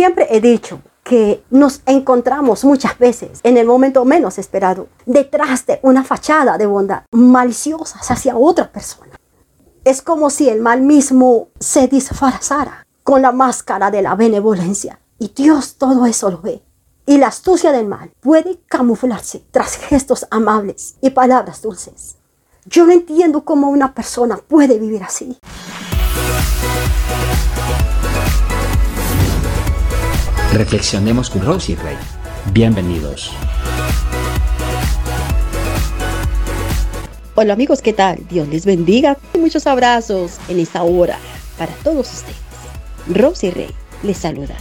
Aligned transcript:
Siempre 0.00 0.28
he 0.30 0.40
dicho 0.40 0.80
que 1.04 1.44
nos 1.50 1.82
encontramos 1.84 2.64
muchas 2.64 2.98
veces 2.98 3.40
en 3.42 3.58
el 3.58 3.66
momento 3.66 4.06
menos 4.06 4.38
esperado, 4.38 4.88
detrás 5.04 5.66
de 5.66 5.78
una 5.82 6.04
fachada 6.04 6.56
de 6.56 6.64
bondad 6.64 7.02
maliciosa 7.12 7.98
hacia 8.08 8.34
otra 8.34 8.72
persona. 8.72 9.12
Es 9.84 10.00
como 10.00 10.30
si 10.30 10.48
el 10.48 10.62
mal 10.62 10.80
mismo 10.80 11.48
se 11.58 11.86
disfrazara 11.86 12.86
con 13.02 13.20
la 13.20 13.30
máscara 13.30 13.90
de 13.90 14.00
la 14.00 14.14
benevolencia. 14.14 15.00
Y 15.18 15.34
Dios 15.36 15.74
todo 15.76 16.06
eso 16.06 16.30
lo 16.30 16.40
ve. 16.40 16.62
Y 17.04 17.18
la 17.18 17.26
astucia 17.26 17.70
del 17.70 17.86
mal 17.86 18.10
puede 18.20 18.58
camuflarse 18.68 19.44
tras 19.50 19.76
gestos 19.76 20.26
amables 20.30 20.94
y 21.02 21.10
palabras 21.10 21.60
dulces. 21.60 22.16
Yo 22.64 22.86
no 22.86 22.92
entiendo 22.92 23.44
cómo 23.44 23.68
una 23.68 23.92
persona 23.92 24.38
puede 24.38 24.78
vivir 24.78 25.02
así. 25.02 25.38
Reflexionemos 30.52 31.30
con 31.30 31.46
Rosy 31.46 31.76
Rey. 31.76 31.96
Bienvenidos. 32.52 33.30
Hola 37.36 37.52
amigos, 37.52 37.80
¿qué 37.80 37.92
tal? 37.92 38.18
Dios 38.28 38.48
les 38.48 38.66
bendiga 38.66 39.16
y 39.32 39.38
muchos 39.38 39.68
abrazos 39.68 40.38
en 40.48 40.58
esta 40.58 40.82
hora 40.82 41.18
para 41.56 41.72
todos 41.84 42.12
ustedes. 42.12 42.36
Rosy 43.08 43.50
Rey 43.50 43.70
les 44.02 44.18
saluda. 44.18 44.56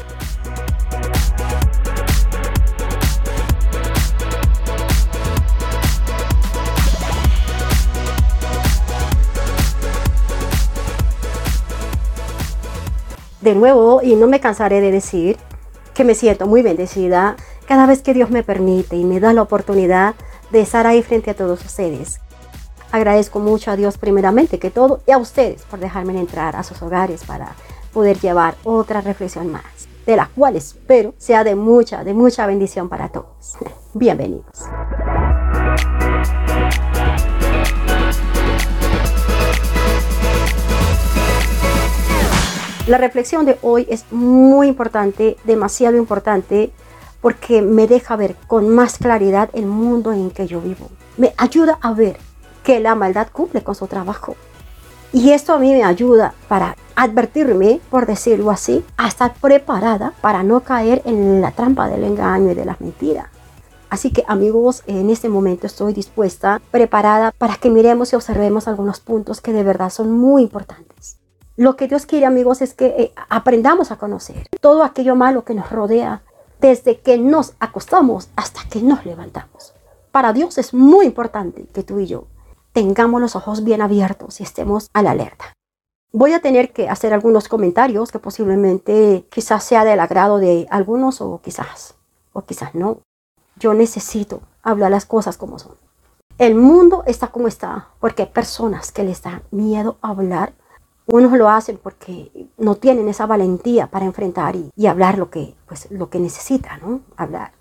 De 13.42 13.56
nuevo, 13.56 14.02
y 14.04 14.16
no 14.16 14.28
me 14.28 14.40
cansaré 14.40 14.82
de 14.82 14.92
decir, 14.92 15.38
que 16.00 16.06
me 16.06 16.16
siento 16.16 16.48
muy 16.48 16.62
bendecida 16.62 17.36
cada 17.68 17.86
vez 17.86 18.02
que 18.02 18.14
Dios 18.14 18.30
me 18.30 18.42
permite 18.42 18.96
y 18.96 19.04
me 19.04 19.20
da 19.20 19.34
la 19.34 19.42
oportunidad 19.42 20.16
de 20.50 20.62
estar 20.62 20.88
ahí 20.88 21.04
frente 21.04 21.30
a 21.30 21.34
todos 21.34 21.66
ustedes. 21.66 22.22
Agradezco 22.90 23.42
mucho 23.42 23.70
a 23.70 23.76
Dios 23.76 23.98
primeramente 23.98 24.60
que 24.60 24.72
todo 24.72 25.02
y 25.06 25.12
a 25.12 25.18
ustedes 25.18 25.64
por 25.64 25.82
dejarme 25.82 26.18
entrar 26.18 26.56
a 26.56 26.64
sus 26.64 26.82
hogares 26.82 27.26
para 27.26 27.54
poder 27.92 28.18
llevar 28.18 28.56
otra 28.64 29.02
reflexión 29.02 29.52
más, 29.52 29.90
de 30.06 30.16
la 30.16 30.30
cual 30.34 30.56
espero 30.56 31.16
sea 31.18 31.44
de 31.44 31.56
mucha, 31.56 32.06
de 32.06 32.14
mucha 32.14 32.46
bendición 32.46 32.88
para 32.88 33.10
todos. 33.10 33.58
Bienvenidos. 33.94 34.70
La 42.90 42.98
reflexión 42.98 43.46
de 43.46 43.60
hoy 43.62 43.86
es 43.88 44.12
muy 44.12 44.68
importante, 44.68 45.38
demasiado 45.44 45.96
importante, 45.96 46.72
porque 47.22 47.62
me 47.62 47.86
deja 47.86 48.16
ver 48.16 48.36
con 48.48 48.68
más 48.68 48.98
claridad 48.98 49.52
el 49.54 49.68
mundo 49.68 50.12
en 50.12 50.32
que 50.32 50.48
yo 50.48 50.60
vivo. 50.60 50.90
Me 51.16 51.36
ayuda 51.38 51.78
a 51.84 51.94
ver 51.94 52.18
que 52.64 52.80
la 52.80 52.96
maldad 52.96 53.28
cumple 53.32 53.62
con 53.62 53.76
su 53.76 53.86
trabajo. 53.86 54.36
Y 55.14 55.34
esto 55.34 55.54
a 55.54 55.60
mí 55.60 55.72
me 55.72 55.84
ayuda 55.84 56.34
para 56.48 56.76
advertirme, 56.96 57.80
por 57.92 58.08
decirlo 58.08 58.50
así, 58.50 58.84
a 58.98 59.08
estar 59.08 59.36
preparada 59.36 60.14
para 60.20 60.42
no 60.42 60.62
caer 60.62 61.04
en 61.06 61.42
la 61.42 61.52
trampa 61.52 61.90
del 61.90 62.04
engaño 62.04 62.54
y 62.54 62.56
de 62.56 62.66
las 62.66 62.82
mentiras. 62.82 63.28
Así 63.92 64.10
que 64.10 64.24
amigos, 64.28 64.82
en 64.88 65.12
este 65.12 65.30
momento 65.30 65.68
estoy 65.68 65.94
dispuesta, 65.94 66.60
preparada 66.72 67.34
para 67.38 67.54
que 67.54 67.70
miremos 67.70 68.14
y 68.14 68.16
observemos 68.16 68.68
algunos 68.68 69.00
puntos 69.00 69.42
que 69.42 69.54
de 69.54 69.62
verdad 69.62 69.92
son 69.92 70.12
muy 70.12 70.42
importantes. 70.42 71.19
Lo 71.60 71.76
que 71.76 71.90
Dios 71.90 72.06
quiere, 72.06 72.26
amigos, 72.26 72.62
es 72.62 72.74
que 72.74 72.86
eh, 72.86 73.14
aprendamos 73.28 73.92
a 73.92 73.98
conocer 73.98 74.48
todo 74.62 74.82
aquello 74.82 75.18
malo 75.18 75.44
que 75.44 75.54
nos 75.54 75.70
rodea, 75.70 76.24
desde 76.62 77.02
que 77.02 77.18
nos 77.18 77.54
acostamos 77.60 78.30
hasta 78.38 78.62
que 78.70 78.82
nos 78.82 79.06
levantamos. 79.06 79.74
Para 80.14 80.32
Dios 80.32 80.58
es 80.58 80.74
muy 80.74 81.06
importante 81.06 81.66
que 81.74 81.84
tú 81.84 82.00
y 82.00 82.08
yo 82.08 82.28
tengamos 82.72 83.20
los 83.20 83.36
ojos 83.36 83.66
bien 83.66 83.82
abiertos 83.82 84.40
y 84.40 84.44
estemos 84.44 84.90
a 84.94 85.04
la 85.04 85.12
alerta. 85.12 85.54
Voy 86.14 86.32
a 86.32 86.40
tener 86.40 86.72
que 86.72 86.88
hacer 86.88 87.14
algunos 87.14 87.50
comentarios 87.50 88.10
que 88.10 88.20
posiblemente 88.20 89.26
quizás 89.30 89.62
sea 89.62 89.84
del 89.84 90.00
agrado 90.00 90.38
de 90.38 90.66
algunos 90.70 91.20
o 91.20 91.42
quizás, 91.44 91.96
o 92.32 92.44
quizás 92.44 92.74
no. 92.74 93.00
Yo 93.58 93.74
necesito 93.74 94.40
hablar 94.64 94.92
las 94.92 95.06
cosas 95.06 95.36
como 95.36 95.60
son. 95.60 95.76
El 96.38 96.56
mundo 96.56 97.04
está 97.06 97.28
como 97.28 97.50
está 97.50 97.90
porque 98.00 98.24
hay 98.24 98.30
personas 98.30 98.94
que 98.94 99.04
les 99.04 99.22
da 99.24 99.42
miedo 99.52 99.98
hablar 100.02 100.54
unos 101.12 101.32
lo 101.38 101.50
hacen 101.50 101.80
porque 101.82 102.32
no 102.58 102.76
tienen 102.76 103.10
esa 103.10 103.26
valentía 103.26 103.88
para 103.88 104.06
enfrentar 104.06 104.56
y, 104.56 104.88
hablar 104.88 105.18
lo 105.18 105.30
que, 105.30 105.56
pues, 105.68 105.90
lo 105.92 106.10
que 106.10 106.20
necesitan, 106.20 106.80
¿no? 106.82 107.02
Hablar. 107.18 107.54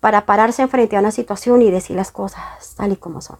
Para 0.00 0.26
pararse 0.26 0.66
frente 0.66 0.96
a 0.96 1.00
una 1.00 1.12
situación 1.12 1.62
y 1.62 1.70
decir 1.70 1.96
las 1.96 2.10
cosas 2.10 2.74
tal 2.76 2.92
y 2.92 2.96
como 2.96 3.20
son. 3.20 3.38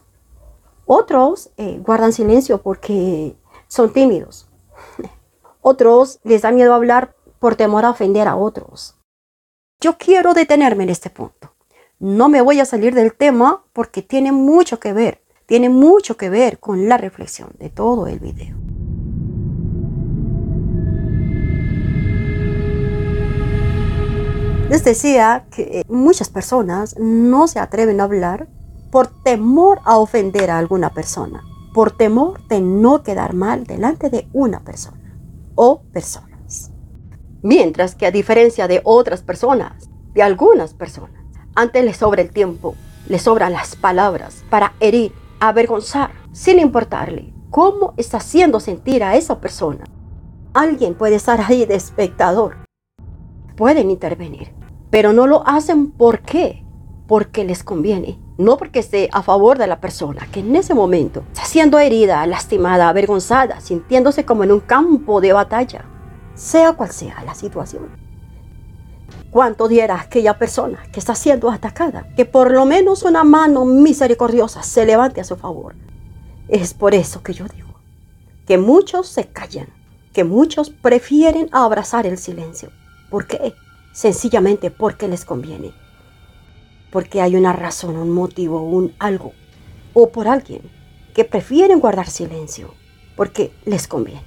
Otros 0.86 1.50
eh, 1.56 1.80
guardan 1.84 2.12
silencio 2.12 2.62
porque 2.62 3.36
son 3.66 3.92
tímidos. 3.92 4.48
Otros 5.60 6.20
les 6.22 6.42
da 6.42 6.52
miedo 6.52 6.72
hablar 6.72 7.16
por 7.40 7.56
temor 7.56 7.84
a 7.84 7.90
ofender 7.90 8.28
a 8.28 8.36
otros. 8.36 8.96
Yo 9.80 9.98
quiero 9.98 10.32
detenerme 10.32 10.84
en 10.84 10.90
este 10.90 11.10
punto. 11.10 11.54
No 11.98 12.28
me 12.28 12.40
voy 12.40 12.60
a 12.60 12.64
salir 12.64 12.94
del 12.94 13.14
tema 13.14 13.64
porque 13.72 14.02
tiene 14.02 14.32
mucho 14.32 14.78
que 14.78 14.92
ver, 14.92 15.22
tiene 15.46 15.68
mucho 15.68 16.16
que 16.16 16.30
ver 16.30 16.60
con 16.60 16.88
la 16.88 16.98
reflexión 16.98 17.50
de 17.58 17.68
todo 17.68 18.06
el 18.06 18.20
video. 18.20 18.65
Les 24.68 24.82
decía 24.82 25.46
que 25.52 25.84
muchas 25.88 26.28
personas 26.28 26.96
no 26.98 27.46
se 27.46 27.60
atreven 27.60 28.00
a 28.00 28.04
hablar 28.04 28.48
por 28.90 29.06
temor 29.22 29.78
a 29.84 29.96
ofender 29.98 30.50
a 30.50 30.58
alguna 30.58 30.90
persona, 30.90 31.44
por 31.72 31.92
temor 31.92 32.44
de 32.48 32.60
no 32.60 33.04
quedar 33.04 33.32
mal 33.32 33.62
delante 33.62 34.10
de 34.10 34.28
una 34.32 34.64
persona 34.64 35.16
o 35.54 35.82
personas. 35.92 36.72
Mientras 37.42 37.94
que 37.94 38.06
a 38.06 38.10
diferencia 38.10 38.66
de 38.66 38.80
otras 38.82 39.22
personas, 39.22 39.88
de 40.14 40.24
algunas 40.24 40.74
personas, 40.74 41.22
antes 41.54 41.84
les 41.84 41.98
sobra 41.98 42.22
el 42.22 42.30
tiempo, 42.30 42.74
les 43.08 43.22
sobran 43.22 43.52
las 43.52 43.76
palabras 43.76 44.42
para 44.50 44.72
herir, 44.80 45.12
avergonzar, 45.38 46.10
sin 46.32 46.58
importarle 46.58 47.32
cómo 47.50 47.94
está 47.98 48.16
haciendo 48.16 48.58
sentir 48.58 49.04
a 49.04 49.14
esa 49.14 49.40
persona. 49.40 49.84
Alguien 50.54 50.94
puede 50.94 51.14
estar 51.14 51.40
ahí 51.40 51.66
de 51.66 51.76
espectador 51.76 52.65
pueden 53.56 53.90
intervenir, 53.90 54.52
pero 54.90 55.12
no 55.12 55.26
lo 55.26 55.46
hacen 55.46 55.90
¿por? 55.90 56.20
Porque 57.08 57.44
les 57.44 57.64
conviene, 57.64 58.18
no 58.36 58.56
porque 58.56 58.80
esté 58.80 59.08
a 59.12 59.22
favor 59.22 59.58
de 59.58 59.66
la 59.66 59.80
persona 59.80 60.28
que 60.30 60.40
en 60.40 60.54
ese 60.54 60.74
momento 60.74 61.24
está 61.32 61.44
siendo 61.44 61.78
herida, 61.78 62.26
lastimada, 62.26 62.88
avergonzada, 62.88 63.60
sintiéndose 63.60 64.24
como 64.24 64.44
en 64.44 64.52
un 64.52 64.60
campo 64.60 65.20
de 65.20 65.32
batalla, 65.32 65.84
sea 66.34 66.72
cual 66.72 66.90
sea 66.90 67.22
la 67.24 67.34
situación. 67.34 67.88
¿Cuánto 69.30 69.68
diera 69.68 70.00
aquella 70.00 70.38
persona 70.38 70.82
que 70.92 71.00
está 71.00 71.14
siendo 71.14 71.50
atacada 71.50 72.08
que 72.16 72.24
por 72.24 72.50
lo 72.50 72.64
menos 72.64 73.02
una 73.02 73.22
mano 73.24 73.64
misericordiosa 73.64 74.62
se 74.62 74.86
levante 74.86 75.20
a 75.20 75.24
su 75.24 75.36
favor? 75.36 75.74
Es 76.48 76.74
por 76.74 76.94
eso 76.94 77.22
que 77.22 77.32
yo 77.32 77.46
digo 77.46 77.66
que 78.46 78.58
muchos 78.58 79.08
se 79.08 79.26
callan, 79.26 79.66
que 80.12 80.22
muchos 80.22 80.70
prefieren 80.70 81.48
abrazar 81.52 82.06
el 82.06 82.16
silencio 82.16 82.70
¿Por 83.16 83.26
qué? 83.26 83.54
Sencillamente 83.92 84.70
porque 84.70 85.08
les 85.08 85.24
conviene. 85.24 85.72
Porque 86.90 87.22
hay 87.22 87.34
una 87.34 87.54
razón, 87.54 87.96
un 87.96 88.10
motivo, 88.10 88.60
un 88.60 88.94
algo. 88.98 89.32
O 89.94 90.10
por 90.10 90.28
alguien 90.28 90.60
que 91.14 91.24
prefieren 91.24 91.80
guardar 91.80 92.10
silencio 92.10 92.74
porque 93.16 93.54
les 93.64 93.88
conviene. 93.88 94.20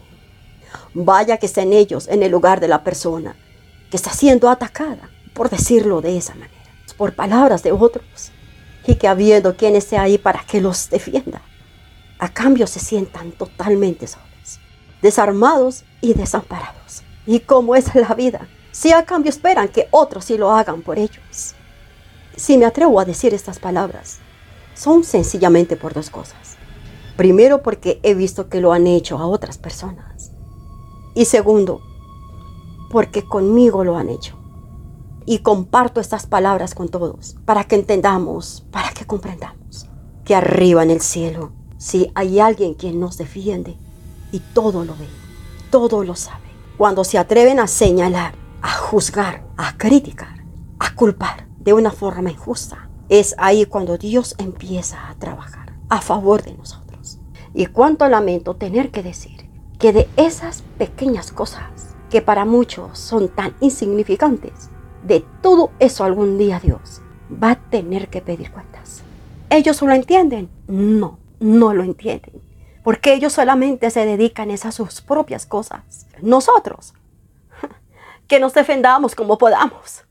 Vaya 0.96 1.38
que 1.38 1.46
estén 1.46 1.72
ellos 1.72 2.08
en 2.08 2.24
el 2.24 2.32
lugar 2.32 2.60
de 2.60 2.68
la 2.68 2.84
persona 2.84 3.36
que 3.92 3.98
está 3.98 4.10
siendo 4.12 4.50
atacada, 4.50 5.12
por 5.36 5.52
decirlo 5.52 6.02
de 6.02 6.18
esa 6.18 6.34
manera, 6.34 6.64
por 6.98 7.14
palabras 7.14 7.62
de 7.62 7.72
otros, 7.72 8.32
y 8.88 8.96
que 8.96 9.08
habiendo 9.08 9.56
quien 9.56 9.76
esté 9.76 10.00
ahí 10.00 10.18
para 10.18 10.44
que 10.48 10.62
los 10.62 10.90
defienda, 10.90 11.44
a 12.18 12.34
cambio 12.34 12.66
se 12.66 12.80
sientan 12.80 13.34
totalmente 13.34 14.08
solos, 14.08 14.60
desarmados 15.04 15.84
y 16.02 16.16
desamparados. 16.16 17.04
¿Y 17.28 17.42
cómo 17.42 17.76
es 17.76 17.94
la 17.94 18.16
vida? 18.16 18.48
Si 18.72 18.92
a 18.92 19.06
cambio 19.06 19.30
esperan 19.30 19.70
que 19.70 19.88
otros 19.92 20.26
sí 20.26 20.38
lo 20.38 20.52
hagan 20.52 20.82
por 20.82 21.00
ellos. 21.00 21.56
Si 22.36 22.58
me 22.58 22.66
atrevo 22.66 23.00
a 23.00 23.06
decir 23.06 23.34
estas 23.34 23.60
palabras, 23.60 24.20
son 24.74 25.04
sencillamente 25.04 25.76
por 25.76 25.94
dos 25.94 26.10
cosas. 26.10 26.58
Primero, 27.18 27.62
porque 27.62 28.00
he 28.04 28.14
visto 28.14 28.48
que 28.48 28.62
lo 28.62 28.72
han 28.72 28.88
hecho 28.88 29.18
a 29.18 29.28
otras 29.28 29.58
personas. 29.58 30.32
Y 31.16 31.26
segundo, 31.26 31.82
porque 32.90 33.26
conmigo 33.26 33.84
lo 33.84 33.98
han 33.98 34.10
hecho. 34.10 34.38
Y 35.26 35.40
comparto 35.40 36.00
estas 36.00 36.28
palabras 36.28 36.74
con 36.74 36.88
todos 36.88 37.36
para 37.46 37.66
que 37.66 37.76
entendamos, 37.76 38.66
para 38.72 38.92
que 38.92 39.06
comprendamos 39.06 39.88
que 40.24 40.36
arriba 40.36 40.84
en 40.84 40.92
el 40.92 41.02
cielo, 41.02 41.52
si 41.78 42.12
hay 42.16 42.40
alguien 42.40 42.74
quien 42.76 43.00
nos 43.00 43.18
defiende 43.18 43.76
y 44.32 44.40
todo 44.40 44.86
lo 44.86 44.94
ve, 44.94 45.08
todo 45.72 46.04
lo 46.04 46.16
sabe. 46.16 46.46
Cuando 46.78 47.04
se 47.04 47.18
atreven 47.18 47.60
a 47.60 47.68
señalar 47.68 48.36
a 48.62 48.72
juzgar, 48.72 49.44
a 49.58 49.78
criticar, 49.78 50.44
a 50.80 50.94
culpar 50.96 51.48
de 51.60 51.74
una 51.74 51.92
forma 51.92 52.32
injusta, 52.32 52.90
es 53.10 53.36
ahí 53.38 53.66
cuando 53.66 53.98
Dios 53.98 54.36
empieza 54.38 55.10
a 55.10 55.16
trabajar 55.16 55.74
a 55.90 56.02
favor 56.02 56.44
de 56.44 56.54
nosotros. 56.54 57.20
Y 57.54 57.66
cuánto 57.68 58.08
lamento 58.08 58.56
tener 58.56 58.92
que 58.92 59.04
decir 59.04 59.50
que 59.80 59.94
de 59.94 60.08
esas 60.18 60.62
pequeñas 60.78 61.32
cosas 61.32 61.96
que 62.10 62.22
para 62.22 62.46
muchos 62.46 63.00
son 63.00 63.30
tan 63.30 63.56
insignificantes, 63.60 64.70
de 65.04 65.26
todo 65.42 65.72
eso 65.80 66.04
algún 66.04 66.38
día 66.38 66.60
Dios 66.60 67.02
va 67.32 67.52
a 67.52 67.56
tener 67.70 68.10
que 68.10 68.22
pedir 68.22 68.52
cuentas. 68.52 69.02
¿Ellos 69.50 69.82
lo 69.82 69.92
entienden? 69.94 70.50
No, 70.68 71.18
no 71.40 71.74
lo 71.74 71.84
entienden. 71.84 72.42
Porque 72.84 73.14
ellos 73.14 73.34
solamente 73.34 73.90
se 73.90 74.06
dedican 74.06 74.52
a 74.52 74.72
sus 74.72 75.02
propias 75.02 75.46
cosas. 75.46 76.08
Nosotros, 76.22 76.94
que 78.30 78.40
nos 78.40 78.54
defendamos 78.54 79.16
como 79.16 79.38
podamos. 79.38 80.06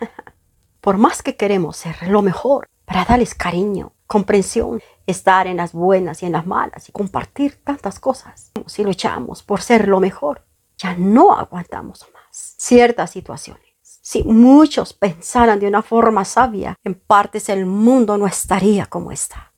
Por 0.80 0.96
más 0.96 1.22
que 1.22 1.36
queremos 1.36 1.76
ser 1.76 2.08
lo 2.08 2.22
mejor 2.22 2.68
para 2.86 3.04
darles 3.04 3.34
cariño, 3.34 3.92
comprensión, 4.06 4.82
estar 5.06 5.46
en 5.46 5.58
las 5.58 5.72
buenas 5.72 6.22
y 6.22 6.26
en 6.26 6.32
las 6.32 6.46
malas 6.46 6.88
y 6.88 6.92
compartir 6.92 7.62
tantas 7.62 8.00
cosas. 8.00 8.50
Si 8.66 8.82
luchamos 8.82 9.44
por 9.44 9.62
ser 9.62 9.86
lo 9.86 10.00
mejor, 10.00 10.44
ya 10.76 10.96
no 10.96 11.32
aguantamos 11.32 12.04
más 12.12 12.56
ciertas 12.58 13.10
situaciones. 13.10 13.62
Si 13.82 14.24
muchos 14.24 14.92
pensaran 14.92 15.60
de 15.60 15.68
una 15.68 15.82
forma 15.82 16.24
sabia, 16.24 16.74
en 16.82 16.94
partes 16.94 17.48
el 17.48 17.66
mundo 17.66 18.16
no 18.18 18.26
estaría 18.26 18.86
como 18.86 19.12
está. 19.12 19.52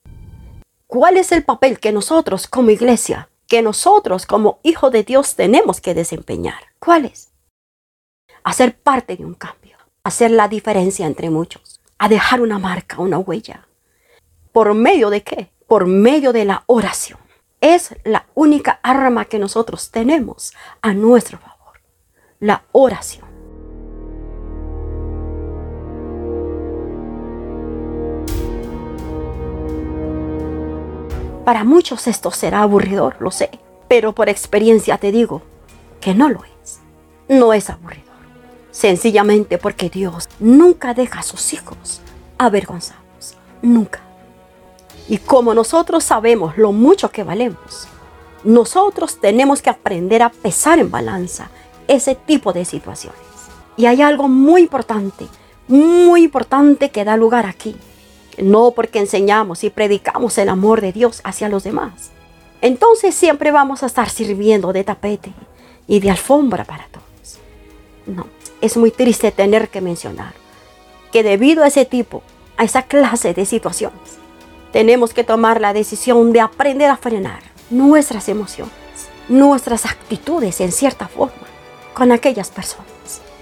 ¿Cuál 0.85 1.17
es 1.17 1.31
el 1.31 1.43
papel 1.43 1.79
que 1.79 1.91
nosotros 1.91 2.45
como 2.45 2.69
iglesia, 2.69 3.29
que 3.47 3.63
nosotros 3.63 4.27
como 4.27 4.59
hijos 4.61 4.91
de 4.91 5.03
Dios 5.03 5.35
tenemos 5.35 5.81
que 5.81 5.95
desempeñar? 5.95 6.61
¿Cuál 6.77 7.05
es? 7.05 7.32
Hacer 8.43 8.77
parte 8.77 9.15
de 9.15 9.23
un 9.23 9.35
cambio, 9.35 9.77
hacer 10.03 10.29
la 10.29 10.49
diferencia 10.49 11.05
entre 11.05 11.29
muchos, 11.29 11.79
a 11.97 12.09
dejar 12.09 12.41
una 12.41 12.59
marca, 12.59 12.99
una 12.99 13.17
huella. 13.17 13.69
¿Por 14.51 14.73
medio 14.73 15.09
de 15.09 15.23
qué? 15.23 15.49
Por 15.65 15.85
medio 15.85 16.33
de 16.33 16.43
la 16.43 16.63
oración. 16.65 17.19
Es 17.61 17.95
la 18.03 18.25
única 18.33 18.81
arma 18.83 19.23
que 19.23 19.39
nosotros 19.39 19.91
tenemos 19.91 20.53
a 20.81 20.93
nuestro 20.93 21.37
favor. 21.37 21.79
La 22.41 22.63
oración. 22.73 23.25
Para 31.45 31.63
muchos 31.63 32.07
esto 32.07 32.31
será 32.31 32.61
aburridor, 32.61 33.15
lo 33.19 33.31
sé, 33.31 33.51
pero 33.87 34.13
por 34.13 34.27
experiencia 34.27 34.97
te 34.97 35.13
digo 35.13 35.41
que 36.01 36.13
no 36.13 36.27
lo 36.27 36.41
es. 36.61 36.81
No 37.29 37.53
es 37.53 37.69
aburridor. 37.69 38.12
Sencillamente 38.73 39.57
porque 39.57 39.89
Dios 39.89 40.27
nunca 40.39 40.93
deja 40.93 41.21
a 41.21 41.23
sus 41.23 41.53
hijos 41.53 42.01
avergonzados. 42.37 43.37
Nunca. 43.61 44.01
Y 45.07 45.19
como 45.19 45.53
nosotros 45.53 46.03
sabemos 46.03 46.57
lo 46.57 46.73
mucho 46.73 47.09
que 47.09 47.23
valemos, 47.23 47.87
nosotros 48.43 49.21
tenemos 49.21 49.61
que 49.61 49.69
aprender 49.69 50.21
a 50.21 50.29
pesar 50.29 50.79
en 50.79 50.91
balanza 50.91 51.49
ese 51.87 52.15
tipo 52.15 52.51
de 52.51 52.65
situaciones. 52.65 53.21
Y 53.77 53.85
hay 53.85 54.01
algo 54.01 54.27
muy 54.27 54.63
importante, 54.63 55.27
muy 55.69 56.23
importante 56.23 56.91
que 56.91 57.05
da 57.05 57.15
lugar 57.15 57.45
aquí 57.45 57.77
no 58.37 58.71
porque 58.71 58.99
enseñamos 58.99 59.63
y 59.63 59.69
predicamos 59.69 60.37
el 60.37 60.49
amor 60.49 60.81
de 60.81 60.91
Dios 60.91 61.21
hacia 61.23 61.49
los 61.49 61.63
demás. 61.63 62.11
Entonces 62.61 63.13
siempre 63.13 63.51
vamos 63.51 63.83
a 63.83 63.87
estar 63.87 64.09
sirviendo 64.09 64.73
de 64.73 64.83
tapete 64.83 65.33
y 65.87 65.99
de 65.99 66.11
alfombra 66.11 66.63
para 66.63 66.87
todos. 66.87 67.39
No, 68.05 68.25
es 68.63 68.77
muy 68.77 68.91
triste 68.91 69.31
tener 69.31 69.69
que 69.69 69.81
mencionar 69.81 70.33
que 71.11 71.21
debido 71.23 71.63
a 71.63 71.67
ese 71.67 71.85
tipo, 71.85 72.23
a 72.57 72.63
esa 72.63 72.83
clase 72.83 73.33
de 73.33 73.45
situaciones, 73.45 74.17
tenemos 74.71 75.13
que 75.13 75.23
tomar 75.23 75.61
la 75.61 75.73
decisión 75.73 76.33
de 76.33 76.41
aprender 76.41 76.89
a 76.89 76.97
frenar 76.97 77.41
nuestras 77.69 78.29
emociones, 78.29 78.73
nuestras 79.29 79.85
actitudes 79.85 80.59
en 80.61 80.71
cierta 80.71 81.07
forma 81.07 81.47
con 81.93 82.11
aquellas 82.11 82.49
personas. 82.49 82.87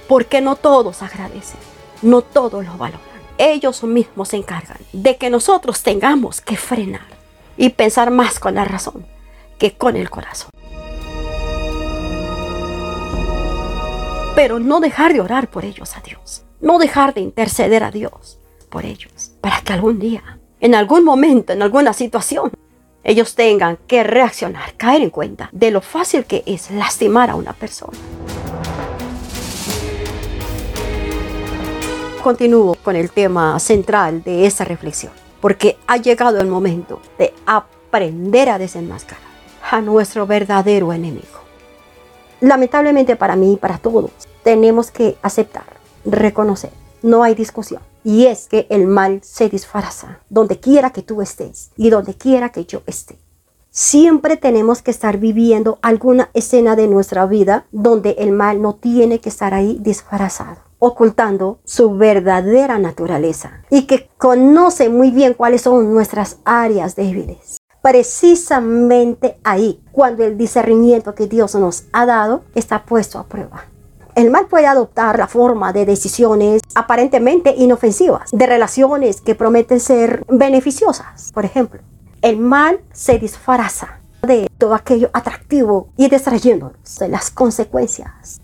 Porque 0.10 0.42
no 0.42 0.58
todos 0.58 1.02
agradecen, 1.02 1.60
no 2.02 2.22
todos 2.22 2.66
lo 2.66 2.78
valoran 2.78 3.12
ellos 3.42 3.84
mismos 3.84 4.30
se 4.30 4.38
encargan 4.38 4.78
de 4.94 5.18
que 5.18 5.32
nosotros 5.32 5.82
tengamos 5.82 6.42
que 6.42 6.58
frenar 6.58 7.08
y 7.58 7.70
pensar 7.70 8.12
más 8.12 8.40
con 8.40 8.56
la 8.56 8.66
razón 8.66 9.06
que 9.58 9.74
con 9.74 9.96
el 9.96 10.12
corazón. 10.12 10.52
Pero 14.42 14.58
no 14.58 14.80
dejar 14.80 15.14
de 15.14 15.22
orar 15.22 15.52
por 15.52 15.66
ellos 15.66 15.96
a 15.96 16.02
Dios, 16.02 16.42
no 16.62 16.80
dejar 16.80 17.14
de 17.14 17.22
interceder 17.22 17.84
a 17.84 17.92
Dios 17.92 18.40
por 18.70 18.86
ellos, 18.86 19.34
para 19.40 19.62
que 19.62 19.72
algún 19.72 20.00
día, 20.00 20.40
en 20.60 20.74
algún 20.74 21.04
momento, 21.04 21.54
en 21.54 21.62
alguna 21.62 21.94
situación, 21.94 22.50
ellos 23.04 23.36
tengan 23.36 23.78
que 23.86 24.04
reaccionar, 24.04 24.74
caer 24.78 25.04
en 25.04 25.12
cuenta 25.12 25.50
de 25.52 25.70
lo 25.70 25.80
fácil 25.80 26.26
que 26.26 26.42
es 26.48 26.72
lastimar 26.72 27.30
a 27.30 27.36
una 27.36 27.54
persona. 27.54 27.96
Continúo 32.24 32.74
con 32.84 32.96
el 32.96 33.12
tema 33.12 33.60
central 33.60 34.24
de 34.24 34.48
esta 34.48 34.66
reflexión, 34.66 35.14
porque 35.40 35.78
ha 35.86 35.98
llegado 35.98 36.42
el 36.42 36.48
momento 36.48 37.00
de 37.20 37.32
aprender 37.46 38.50
a 38.50 38.58
desenmascarar 38.58 39.22
a 39.70 39.82
nuestro 39.82 40.26
verdadero 40.26 40.92
enemigo. 40.92 41.42
Lamentablemente 42.40 43.16
para 43.16 43.36
mí 43.36 43.54
y 43.54 43.58
para 43.58 43.78
todos, 43.78 44.31
tenemos 44.44 44.92
que 44.92 45.18
aceptar, 45.22 45.66
reconocer, 46.06 46.72
no 47.02 47.24
hay 47.24 47.36
discusión. 47.36 47.82
Y 48.04 48.26
es 48.26 48.48
que 48.48 48.66
el 48.70 48.88
mal 48.88 49.20
se 49.24 49.48
disfraza 49.48 50.20
donde 50.30 50.60
quiera 50.60 50.90
que 50.90 51.04
tú 51.04 51.22
estés 51.22 51.70
y 51.78 51.92
donde 51.92 52.16
quiera 52.16 52.50
que 52.50 52.66
yo 52.66 52.82
esté. 52.88 53.20
Siempre 53.70 54.38
tenemos 54.38 54.82
que 54.82 54.92
estar 54.92 55.18
viviendo 55.18 55.78
alguna 55.82 56.30
escena 56.34 56.76
de 56.76 56.88
nuestra 56.88 57.26
vida 57.26 57.68
donde 57.72 58.16
el 58.20 58.32
mal 58.32 58.62
no 58.62 58.76
tiene 58.76 59.20
que 59.20 59.30
estar 59.30 59.54
ahí 59.54 59.78
disfrazado 59.80 60.72
ocultando 60.84 61.60
su 61.64 61.96
verdadera 61.96 62.80
naturaleza 62.80 63.62
y 63.70 63.84
que 63.84 64.10
conoce 64.18 64.90
muy 64.90 65.12
bien 65.12 65.36
cuáles 65.36 65.62
son 65.62 65.94
nuestras 65.94 66.38
áreas 66.44 66.96
débiles. 66.96 67.58
Precisamente 67.84 69.38
ahí, 69.44 69.84
cuando 69.92 70.24
el 70.24 70.40
discernimiento 70.40 71.14
que 71.14 71.28
Dios 71.28 71.54
nos 71.54 71.84
ha 71.94 72.08
dado 72.08 72.42
está 72.56 72.84
puesto 72.84 73.20
a 73.20 73.28
prueba. 73.28 73.66
El 74.16 74.30
mal 74.30 74.48
puede 74.48 74.68
adoptar 74.68 75.18
la 75.18 75.28
forma 75.28 75.74
de 75.74 75.86
decisiones 75.86 76.62
aparentemente 76.76 77.56
inofensivas, 77.58 78.32
de 78.32 78.46
relaciones 78.46 79.22
que 79.22 79.36
prometen 79.36 79.80
ser 79.80 80.26
beneficiosas. 80.28 81.32
Por 81.34 81.46
ejemplo, 81.46 81.82
el 82.22 82.38
mal 82.38 82.82
se 82.92 83.20
disfraza 83.20 84.00
de 84.22 84.50
todo 84.58 84.76
aquello 84.76 85.10
atractivo 85.14 85.90
y 85.98 86.10
distrayéndonos 86.10 87.00
de 87.00 87.08
las 87.08 87.32
consecuencias 87.32 88.42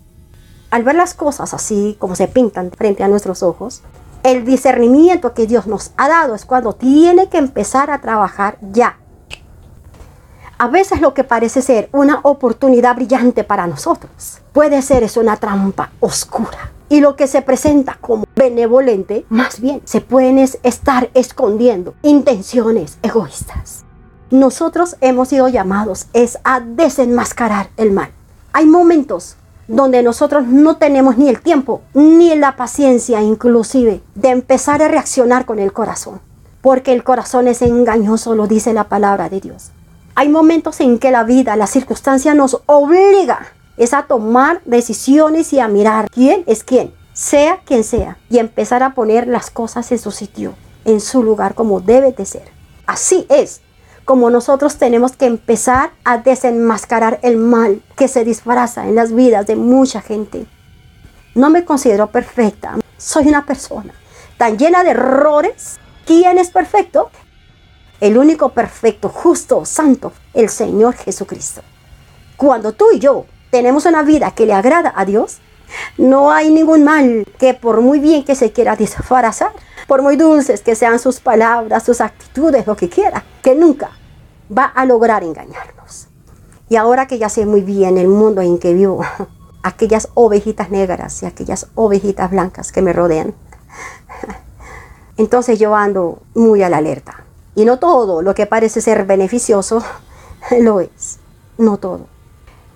al 0.70 0.82
ver 0.82 0.96
las 0.96 1.14
cosas 1.14 1.54
así 1.54 1.96
como 1.98 2.14
se 2.14 2.28
pintan 2.28 2.70
frente 2.70 3.02
a 3.02 3.08
nuestros 3.08 3.42
ojos, 3.42 3.82
el 4.22 4.44
discernimiento 4.44 5.32
que 5.32 5.46
Dios 5.46 5.66
nos 5.66 5.92
ha 5.96 6.08
dado 6.08 6.34
es 6.34 6.44
cuando 6.44 6.74
tiene 6.74 7.28
que 7.28 7.38
empezar 7.38 7.90
a 7.90 8.00
trabajar 8.00 8.58
ya. 8.72 8.98
A 10.60 10.66
veces 10.66 11.00
lo 11.00 11.14
que 11.14 11.22
parece 11.22 11.62
ser 11.62 11.88
una 11.92 12.18
oportunidad 12.24 12.96
brillante 12.96 13.44
para 13.44 13.68
nosotros 13.68 14.40
puede 14.52 14.82
ser 14.82 15.04
es 15.04 15.16
una 15.16 15.36
trampa 15.36 15.92
oscura. 16.00 16.72
Y 16.88 17.00
lo 17.00 17.14
que 17.14 17.28
se 17.28 17.42
presenta 17.42 17.96
como 18.00 18.24
benevolente, 18.34 19.24
más 19.28 19.60
bien 19.60 19.82
se 19.84 20.00
pueden 20.00 20.36
estar 20.38 21.10
escondiendo 21.14 21.94
intenciones 22.02 22.98
egoístas. 23.02 23.84
Nosotros 24.32 24.96
hemos 25.00 25.28
sido 25.28 25.46
llamados 25.46 26.08
es 26.12 26.40
a 26.42 26.58
desenmascarar 26.58 27.68
el 27.76 27.92
mal. 27.92 28.10
Hay 28.52 28.66
momentos 28.66 29.36
donde 29.68 30.02
nosotros 30.02 30.44
no 30.48 30.76
tenemos 30.76 31.16
ni 31.18 31.28
el 31.28 31.40
tiempo 31.40 31.82
ni 31.94 32.34
la 32.34 32.56
paciencia 32.56 33.22
inclusive 33.22 34.00
de 34.16 34.30
empezar 34.30 34.82
a 34.82 34.88
reaccionar 34.88 35.44
con 35.44 35.60
el 35.60 35.72
corazón, 35.72 36.20
porque 36.62 36.94
el 36.94 37.04
corazón 37.04 37.46
es 37.46 37.62
engañoso, 37.62 38.34
lo 38.34 38.48
dice 38.48 38.72
la 38.72 38.88
palabra 38.88 39.28
de 39.28 39.40
Dios. 39.40 39.70
Hay 40.20 40.28
momentos 40.28 40.80
en 40.80 40.98
que 40.98 41.12
la 41.12 41.22
vida, 41.22 41.54
la 41.54 41.68
circunstancia 41.68 42.34
nos 42.34 42.60
obliga 42.66 43.52
es 43.76 43.94
a 43.94 44.08
tomar 44.08 44.60
decisiones 44.64 45.52
y 45.52 45.60
a 45.60 45.68
mirar 45.68 46.10
quién 46.10 46.42
es 46.48 46.64
quién, 46.64 46.92
sea 47.12 47.60
quien 47.64 47.84
sea, 47.84 48.18
y 48.28 48.38
empezar 48.38 48.82
a 48.82 48.94
poner 48.94 49.28
las 49.28 49.48
cosas 49.48 49.92
en 49.92 50.00
su 50.00 50.10
sitio, 50.10 50.54
en 50.84 51.00
su 51.00 51.22
lugar 51.22 51.54
como 51.54 51.78
debe 51.78 52.10
de 52.10 52.26
ser. 52.26 52.50
Así 52.84 53.26
es 53.28 53.60
como 54.04 54.28
nosotros 54.28 54.76
tenemos 54.76 55.12
que 55.12 55.26
empezar 55.26 55.92
a 56.02 56.18
desenmascarar 56.18 57.20
el 57.22 57.36
mal 57.36 57.80
que 57.94 58.08
se 58.08 58.24
disfraza 58.24 58.88
en 58.88 58.96
las 58.96 59.14
vidas 59.14 59.46
de 59.46 59.54
mucha 59.54 60.00
gente. 60.00 60.46
No 61.36 61.48
me 61.48 61.64
considero 61.64 62.08
perfecta, 62.08 62.76
soy 62.96 63.28
una 63.28 63.46
persona 63.46 63.94
tan 64.36 64.58
llena 64.58 64.82
de 64.82 64.90
errores. 64.90 65.78
¿Quién 66.04 66.38
es 66.38 66.50
perfecto? 66.50 67.08
El 68.00 68.16
único 68.16 68.50
perfecto, 68.50 69.08
justo, 69.08 69.64
santo, 69.64 70.12
el 70.34 70.48
Señor 70.48 70.94
Jesucristo. 70.94 71.62
Cuando 72.36 72.72
tú 72.72 72.86
y 72.92 72.98
yo 72.98 73.26
tenemos 73.50 73.86
una 73.86 74.02
vida 74.02 74.30
que 74.32 74.46
le 74.46 74.54
agrada 74.54 74.92
a 74.94 75.04
Dios, 75.04 75.40
No 75.96 76.30
hay 76.30 76.50
ningún 76.50 76.84
mal 76.84 77.26
que 77.38 77.54
por 77.54 77.80
muy 77.80 78.00
bien 78.00 78.24
que 78.24 78.34
se 78.34 78.52
quiera 78.52 78.76
disfrazar, 78.76 79.52
por 79.86 80.02
muy 80.02 80.16
dulces 80.16 80.62
que 80.62 80.74
sean 80.74 80.98
sus 80.98 81.20
palabras, 81.20 81.82
sus 81.82 82.00
actitudes, 82.00 82.66
lo 82.66 82.76
que 82.76 82.88
quiera, 82.88 83.24
que 83.42 83.54
nunca 83.54 83.90
va 84.56 84.64
a 84.64 84.84
lograr 84.84 85.22
engañarnos. 85.24 86.08
Y 86.68 86.76
ahora 86.76 87.06
que 87.06 87.18
ya 87.18 87.28
sé 87.28 87.46
muy 87.46 87.62
bien 87.62 87.98
el 87.98 88.08
mundo 88.08 88.42
en 88.42 88.58
que 88.58 88.74
vivo, 88.74 89.04
aquellas 89.62 90.08
ovejitas 90.14 90.70
negras 90.70 91.22
y 91.22 91.26
aquellas 91.26 91.68
ovejitas 91.74 92.30
blancas 92.30 92.72
que 92.72 92.82
me 92.82 92.92
rodean, 92.92 93.34
entonces 95.16 95.58
yo 95.58 95.74
ando 95.74 96.22
muy 96.34 96.62
a 96.62 96.68
la 96.68 96.78
alerta. 96.78 97.24
Y 97.58 97.64
no 97.64 97.80
todo 97.80 98.22
lo 98.22 98.36
que 98.36 98.46
parece 98.46 98.80
ser 98.80 99.04
beneficioso 99.04 99.82
lo 100.60 100.78
es. 100.78 101.18
No 101.56 101.76
todo. 101.76 102.06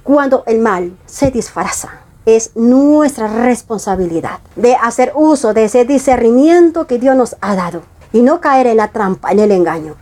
Cuando 0.03 0.43
el 0.49 0.59
mal 0.59 0.99
se 1.07 1.31
disfraza, 1.31 2.01
es 2.27 2.51
nuestra 2.57 3.29
responsabilidad 3.29 4.41
de 4.57 4.75
hacer 4.75 5.13
uso 5.15 5.55
de 5.55 5.67
ese 5.67 5.85
discernimiento 5.85 6.89
que 6.89 6.99
Dios 6.99 7.15
nos 7.15 7.37
ha 7.41 7.55
dado 7.55 7.83
y 8.13 8.23
no 8.23 8.41
caer 8.41 8.67
en 8.67 8.79
la 8.79 8.89
trampa, 8.89 9.31
en 9.31 9.39
el 9.39 9.53
engaño. 9.53 9.95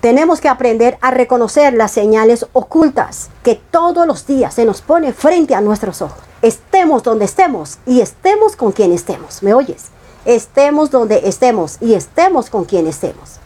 Tenemos 0.00 0.40
que 0.40 0.48
aprender 0.48 0.96
a 1.02 1.10
reconocer 1.10 1.74
las 1.74 1.90
señales 1.90 2.46
ocultas 2.54 3.28
que 3.42 3.60
todos 3.70 4.06
los 4.06 4.26
días 4.26 4.54
se 4.54 4.64
nos 4.64 4.80
pone 4.80 5.12
frente 5.12 5.54
a 5.54 5.60
nuestros 5.60 6.00
ojos. 6.00 6.24
Estemos 6.40 7.02
donde 7.02 7.26
estemos 7.26 7.76
y 7.84 8.00
estemos 8.00 8.56
con 8.56 8.72
quien 8.72 8.92
estemos. 8.92 9.42
¿Me 9.42 9.52
oyes? 9.52 9.88
Estemos 10.24 10.90
donde 10.90 11.28
estemos 11.28 11.76
y 11.82 11.92
estemos 11.92 12.48
con 12.48 12.64
quien 12.64 12.86
estemos. 12.86 13.40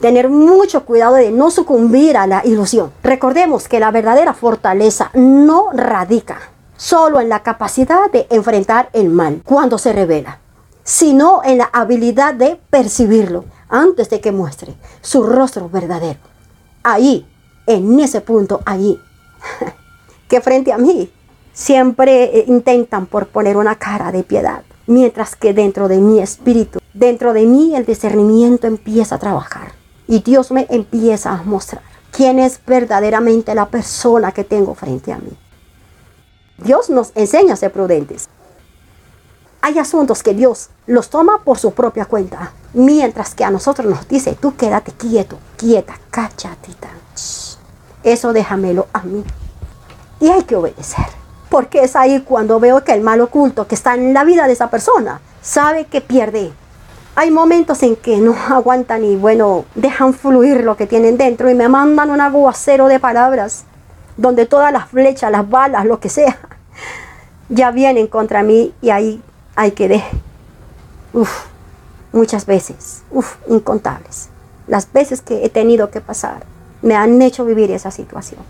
Tener 0.00 0.28
mucho 0.28 0.84
cuidado 0.84 1.14
de 1.14 1.30
no 1.30 1.50
sucumbir 1.50 2.18
a 2.18 2.26
la 2.26 2.44
ilusión. 2.44 2.92
Recordemos 3.02 3.66
que 3.66 3.80
la 3.80 3.90
verdadera 3.90 4.34
fortaleza 4.34 5.10
no 5.14 5.70
radica 5.72 6.38
solo 6.76 7.18
en 7.18 7.30
la 7.30 7.42
capacidad 7.42 8.10
de 8.12 8.26
enfrentar 8.28 8.90
el 8.92 9.08
mal 9.08 9.40
cuando 9.42 9.78
se 9.78 9.94
revela, 9.94 10.40
sino 10.84 11.42
en 11.44 11.58
la 11.58 11.70
habilidad 11.72 12.34
de 12.34 12.60
percibirlo 12.68 13.46
antes 13.70 14.10
de 14.10 14.20
que 14.20 14.32
muestre 14.32 14.74
su 15.00 15.22
rostro 15.22 15.70
verdadero. 15.70 16.18
Ahí, 16.82 17.26
en 17.66 17.98
ese 17.98 18.20
punto, 18.20 18.60
allí, 18.66 19.00
que 20.28 20.42
frente 20.42 20.74
a 20.74 20.78
mí 20.78 21.10
siempre 21.54 22.24
eh, 22.24 22.44
intentan 22.48 23.06
por 23.06 23.28
poner 23.28 23.56
una 23.56 23.76
cara 23.76 24.12
de 24.12 24.24
piedad, 24.24 24.62
mientras 24.86 25.36
que 25.36 25.54
dentro 25.54 25.88
de 25.88 25.96
mi 25.96 26.20
espíritu, 26.20 26.80
dentro 26.92 27.32
de 27.32 27.46
mí 27.46 27.74
el 27.74 27.86
discernimiento 27.86 28.66
empieza 28.66 29.14
a 29.14 29.18
trabajar 29.18 29.85
y 30.06 30.20
Dios 30.20 30.50
me 30.50 30.66
empieza 30.70 31.32
a 31.32 31.42
mostrar 31.42 31.82
quién 32.10 32.38
es 32.38 32.60
verdaderamente 32.66 33.54
la 33.54 33.66
persona 33.66 34.32
que 34.32 34.44
tengo 34.44 34.74
frente 34.74 35.12
a 35.12 35.18
mí. 35.18 35.36
Dios 36.58 36.88
nos 36.88 37.12
enseña 37.14 37.54
a 37.54 37.56
ser 37.56 37.72
prudentes. 37.72 38.28
Hay 39.60 39.78
asuntos 39.78 40.22
que 40.22 40.32
Dios 40.32 40.70
los 40.86 41.10
toma 41.10 41.42
por 41.44 41.58
su 41.58 41.72
propia 41.72 42.04
cuenta, 42.04 42.52
mientras 42.72 43.34
que 43.34 43.44
a 43.44 43.50
nosotros 43.50 43.86
nos 43.86 44.06
dice, 44.08 44.36
tú 44.40 44.56
quédate 44.56 44.92
quieto, 44.92 45.38
quieta, 45.56 45.98
cachatita. 46.10 46.88
Eso 48.02 48.32
déjamelo 48.32 48.86
a 48.92 49.02
mí. 49.02 49.24
Y 50.20 50.28
hay 50.28 50.44
que 50.44 50.56
obedecer. 50.56 51.06
Porque 51.50 51.82
es 51.82 51.96
ahí 51.96 52.20
cuando 52.20 52.60
veo 52.60 52.84
que 52.84 52.92
el 52.92 53.02
mal 53.02 53.20
oculto 53.20 53.66
que 53.66 53.74
está 53.74 53.94
en 53.94 54.14
la 54.14 54.24
vida 54.24 54.46
de 54.46 54.52
esa 54.52 54.70
persona 54.70 55.20
sabe 55.42 55.86
que 55.86 56.00
pierde. 56.00 56.52
Hay 57.18 57.30
momentos 57.30 57.82
en 57.82 57.96
que 57.96 58.18
no 58.18 58.36
aguantan 58.50 59.02
y 59.02 59.16
bueno, 59.16 59.64
dejan 59.74 60.12
fluir 60.12 60.62
lo 60.62 60.76
que 60.76 60.86
tienen 60.86 61.16
dentro 61.16 61.50
y 61.50 61.54
me 61.54 61.68
mandan 61.68 62.10
un 62.10 62.20
aguacero 62.20 62.88
de 62.88 63.00
palabras 63.00 63.64
donde 64.18 64.44
todas 64.44 64.70
las 64.70 64.88
flechas, 64.90 65.30
las 65.30 65.48
balas, 65.48 65.86
lo 65.86 65.98
que 65.98 66.10
sea, 66.10 66.38
ya 67.48 67.70
vienen 67.70 68.06
contra 68.06 68.42
mí 68.42 68.74
y 68.82 68.90
ahí 68.90 69.22
hay 69.54 69.72
que 69.72 69.88
de, 69.88 70.02
uf, 71.14 71.46
muchas 72.12 72.44
veces, 72.44 73.02
incontables. 73.48 74.28
Las 74.66 74.92
veces 74.92 75.22
que 75.22 75.44
he 75.44 75.48
tenido 75.48 75.90
que 75.90 76.02
pasar 76.02 76.44
me 76.82 76.96
han 76.96 77.20
hecho 77.22 77.46
vivir 77.46 77.70
esa 77.70 77.90
situación. 77.90 78.40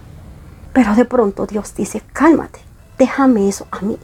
Pero 0.72 0.94
de 0.94 1.04
pronto 1.04 1.46
Dios 1.46 1.72
dice, 1.76 2.02
cálmate, 2.12 2.58
déjame 2.98 3.48
eso 3.48 3.68
a 3.70 3.80
mí. 3.80 3.96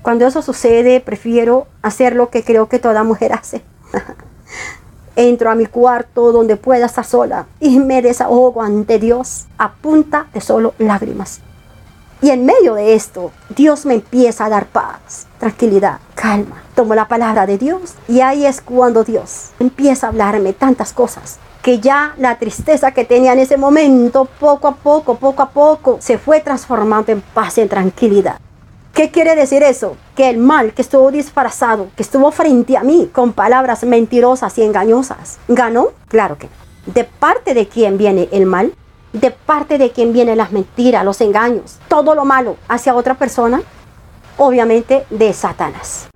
Cuando 0.00 0.26
eso 0.26 0.40
sucede, 0.40 1.00
prefiero 1.00 1.66
hacer 1.82 2.16
lo 2.16 2.30
que 2.30 2.42
creo 2.42 2.68
que 2.70 2.78
toda 2.78 3.04
mujer 3.04 3.32
hace. 3.34 3.62
entro 5.16 5.50
a 5.50 5.54
mi 5.54 5.66
cuarto 5.66 6.32
donde 6.32 6.56
pueda 6.56 6.86
estar 6.86 7.04
sola 7.04 7.46
y 7.60 7.80
me 7.80 8.02
desahogo 8.02 8.62
ante 8.62 8.98
Dios 8.98 9.46
a 9.58 9.72
punta 9.72 10.26
de 10.32 10.40
solo 10.40 10.74
lágrimas. 10.78 11.40
Y 12.20 12.30
en 12.30 12.46
medio 12.46 12.74
de 12.74 12.94
esto, 12.94 13.30
Dios 13.54 13.86
me 13.86 13.94
empieza 13.94 14.46
a 14.46 14.48
dar 14.48 14.66
paz, 14.66 15.26
tranquilidad, 15.38 15.98
calma. 16.14 16.62
Tomo 16.74 16.94
la 16.94 17.06
palabra 17.06 17.46
de 17.46 17.58
Dios 17.58 17.94
y 18.08 18.20
ahí 18.20 18.44
es 18.44 18.60
cuando 18.60 19.04
Dios 19.04 19.50
empieza 19.60 20.06
a 20.06 20.10
hablarme 20.10 20.52
tantas 20.52 20.92
cosas 20.92 21.38
que 21.62 21.80
ya 21.80 22.14
la 22.18 22.38
tristeza 22.38 22.92
que 22.92 23.04
tenía 23.04 23.32
en 23.32 23.40
ese 23.40 23.56
momento, 23.56 24.26
poco 24.38 24.68
a 24.68 24.74
poco, 24.74 25.16
poco 25.16 25.42
a 25.42 25.50
poco, 25.50 25.98
se 26.00 26.18
fue 26.18 26.40
transformando 26.40 27.12
en 27.12 27.20
paz, 27.20 27.58
en 27.58 27.68
tranquilidad. 27.68 28.38
¿Qué 28.94 29.10
quiere 29.10 29.34
decir 29.34 29.62
eso? 29.62 29.96
Que 30.18 30.30
el 30.30 30.38
mal 30.38 30.72
que 30.72 30.82
estuvo 30.82 31.12
disfrazado, 31.12 31.90
que 31.94 32.02
estuvo 32.02 32.32
frente 32.32 32.76
a 32.76 32.82
mí 32.82 33.08
con 33.12 33.32
palabras 33.32 33.84
mentirosas 33.84 34.58
y 34.58 34.64
engañosas, 34.64 35.38
¿ganó? 35.46 35.90
Claro 36.08 36.36
que 36.36 36.48
no. 36.48 36.92
¿De 36.92 37.04
parte 37.04 37.54
de 37.54 37.68
quién 37.68 37.98
viene 37.98 38.28
el 38.32 38.44
mal? 38.44 38.74
¿De 39.12 39.30
parte 39.30 39.78
de 39.78 39.92
quién 39.92 40.12
vienen 40.12 40.38
las 40.38 40.50
mentiras, 40.50 41.04
los 41.04 41.20
engaños, 41.20 41.78
todo 41.86 42.16
lo 42.16 42.24
malo 42.24 42.56
hacia 42.66 42.96
otra 42.96 43.14
persona? 43.14 43.62
Obviamente 44.38 45.06
de 45.08 45.32
Satanás. 45.32 46.08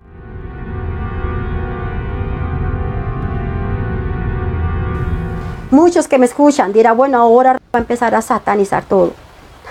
Muchos 5.71 6.09
que 6.09 6.18
me 6.18 6.26
escuchan 6.26 6.73
dirán, 6.73 6.97
bueno, 6.97 7.18
ahora 7.18 7.52
va 7.52 7.59
a 7.75 7.78
empezar 7.78 8.16
a 8.16 8.21
satanizar 8.21 8.85
todo. 8.85 9.12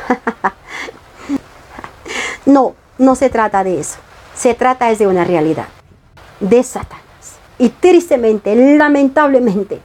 no, 2.46 2.76
no 2.98 3.16
se 3.16 3.30
trata 3.30 3.66
de 3.66 3.82
eso. 3.82 3.98
Se 4.42 4.56
trata 4.56 4.90
es 4.90 4.98
de 4.98 5.06
una 5.06 5.24
realidad, 5.24 5.68
de 6.40 6.64
Satanás. 6.64 7.36
Y 7.60 7.70
tristemente, 7.70 8.76
lamentablemente, 8.76 9.80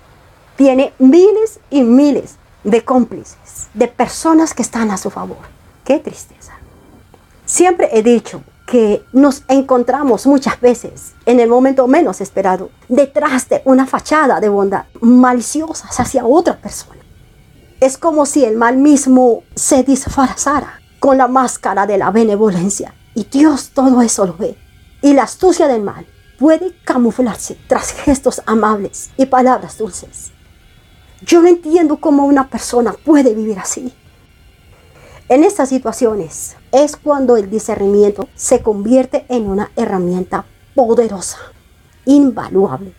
tiene 0.57 0.95
miles 0.99 1.61
y 1.69 1.83
miles 1.83 2.37
de 2.65 2.83
cómplices, 2.83 3.69
de 3.75 3.87
personas 3.87 4.55
que 4.55 4.63
están 4.63 4.91
a 4.91 4.97
su 4.97 5.11
favor. 5.11 5.37
Qué 5.85 5.99
tristeza. 5.99 6.55
Siempre 7.45 7.91
he 7.93 8.03
dicho 8.03 8.45
que 8.67 9.03
nos 9.13 9.43
encontramos 9.49 10.27
muchas 10.27 10.59
veces 10.59 11.13
en 11.27 11.39
el 11.39 11.51
momento 11.51 11.87
menos 11.87 12.23
esperado, 12.23 12.71
detrás 12.89 13.51
de 13.51 13.61
una 13.67 13.85
fachada 13.85 14.41
de 14.41 14.49
bondad, 14.49 14.87
maliciosa 15.03 15.87
hacia 15.99 16.25
otra 16.25 16.57
persona. 16.57 17.03
Es 17.79 17.99
como 17.99 18.25
si 18.25 18.47
el 18.47 18.57
mal 18.57 18.79
mismo 18.79 19.43
se 19.55 19.83
disfrazara 19.83 20.81
con 20.99 21.19
la 21.19 21.29
máscara 21.29 21.87
de 21.87 21.99
la 21.99 22.11
benevolencia 22.11 22.95
y 23.17 23.25
Dios 23.25 23.71
todo 23.71 24.03
eso 24.03 24.27
lo 24.27 24.37
ve. 24.37 24.57
Y 25.01 25.15
la 25.15 25.23
astucia 25.23 25.67
del 25.67 25.83
mal 25.83 26.07
puede 26.39 26.77
camuflarse 26.85 27.57
tras 27.67 27.93
gestos 27.93 28.43
amables 28.45 29.11
y 29.17 29.25
palabras 29.25 29.79
dulces. 29.79 30.33
Yo 31.23 31.41
no 31.41 31.49
entiendo 31.49 31.97
cómo 31.97 32.27
una 32.27 32.51
persona 32.51 32.93
puede 32.93 33.35
vivir 33.35 33.59
así. 33.59 33.91
En 35.31 35.45
estas 35.45 35.71
situaciones 35.71 36.57
es 36.73 36.95
cuando 36.95 37.39
el 37.39 37.49
discernimiento 37.49 38.29
se 38.35 38.61
convierte 38.63 39.25
en 39.31 39.49
una 39.49 39.73
herramienta 39.77 40.45
poderosa, 40.75 41.39
invaluable 42.05 42.95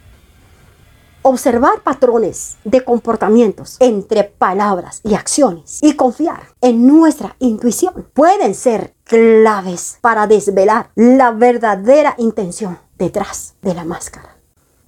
observar 1.27 1.81
patrones 1.83 2.57
de 2.63 2.83
comportamientos 2.83 3.75
entre 3.79 4.23
palabras 4.23 5.01
y 5.03 5.13
acciones 5.13 5.79
y 5.81 5.95
confiar 5.95 6.41
en 6.61 6.87
nuestra 6.87 7.35
intuición 7.39 8.07
pueden 8.13 8.55
ser 8.55 8.95
claves 9.03 9.97
para 10.01 10.25
desvelar 10.25 10.89
la 10.95 11.31
verdadera 11.31 12.15
intención 12.17 12.79
detrás 12.97 13.55
de 13.61 13.73
la 13.73 13.83
máscara. 13.83 14.37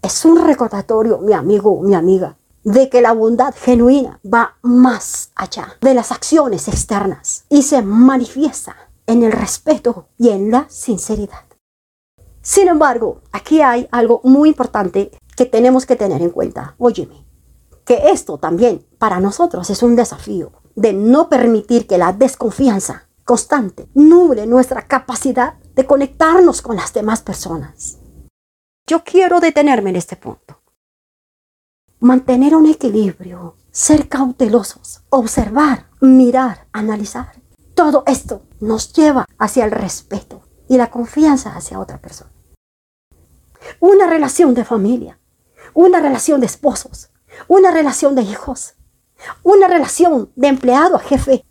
Es 0.02 0.24
un 0.24 0.42
recordatorio, 0.46 1.18
mi 1.18 1.34
amigo, 1.34 1.82
mi 1.82 1.94
amiga, 1.94 2.38
de 2.64 2.90
que 2.90 3.02
la 3.02 3.12
bondad 3.12 3.54
genuina 3.54 4.20
va 4.26 4.56
más 4.62 5.32
allá 5.36 5.76
de 5.82 5.94
las 5.94 6.12
acciones 6.12 6.70
externas 6.70 7.46
y 7.50 7.64
se 7.64 7.82
manifiesta 7.82 8.76
en 9.08 9.24
el 9.24 9.34
respeto 9.34 10.08
y 10.18 10.30
en 10.30 10.52
la 10.52 10.68
sinceridad. 10.70 11.44
Sin 12.42 12.70
embargo, 12.70 13.22
aquí 13.34 13.62
hay 13.62 13.88
algo 13.92 14.22
muy 14.24 14.50
importante 14.50 15.12
que 15.40 15.46
tenemos 15.46 15.86
que 15.86 15.96
tener 15.96 16.22
en 16.22 16.32
cuenta. 16.32 16.76
Óyeme, 16.78 17.26
que 17.86 18.10
esto 18.12 18.40
también 18.40 18.86
para 18.98 19.22
nosotros 19.22 19.70
es 19.70 19.82
un 19.84 19.96
desafío 19.96 20.52
de 20.76 20.92
no 20.92 21.30
permitir 21.30 21.88
que 21.88 21.98
la 21.98 22.12
desconfianza 22.12 23.08
constante 23.24 23.88
nuble 23.94 24.46
nuestra 24.48 24.86
capacidad 24.86 25.54
de 25.76 25.86
conectarnos 25.86 26.62
con 26.62 26.76
las 26.76 26.92
demás 26.92 27.22
personas. 27.22 28.00
Yo 28.86 29.06
quiero 29.06 29.40
detenerme 29.40 29.92
en 29.92 29.96
este 29.96 30.18
punto. 30.18 30.62
Mantener 32.02 32.54
un 32.54 32.66
equilibrio, 32.66 33.56
ser 33.72 34.10
cautelosos, 34.10 35.04
observar, 35.10 35.86
mirar, 36.02 36.68
analizar. 36.74 37.42
Todo 37.76 38.04
esto 38.08 38.42
nos 38.60 38.92
lleva 38.92 39.26
hacia 39.38 39.64
el 39.64 39.72
respeto, 39.72 40.42
y 40.68 40.76
la 40.76 40.92
confianza 40.92 41.56
hacia 41.56 41.80
otra 41.80 42.02
persona. 42.02 42.32
Una 43.80 44.08
relación 44.08 44.54
de 44.54 44.64
familia, 44.66 45.19
una 45.74 46.00
relación 46.00 46.40
de 46.40 46.46
esposos, 46.46 47.10
una 47.48 47.72
relación 47.72 48.16
de 48.16 48.24
hijos, 48.24 48.76
una 49.44 49.68
relación 49.68 50.32
de 50.36 50.48
empleado 50.48 50.96
a 50.96 51.00
jefe. 51.00 51.46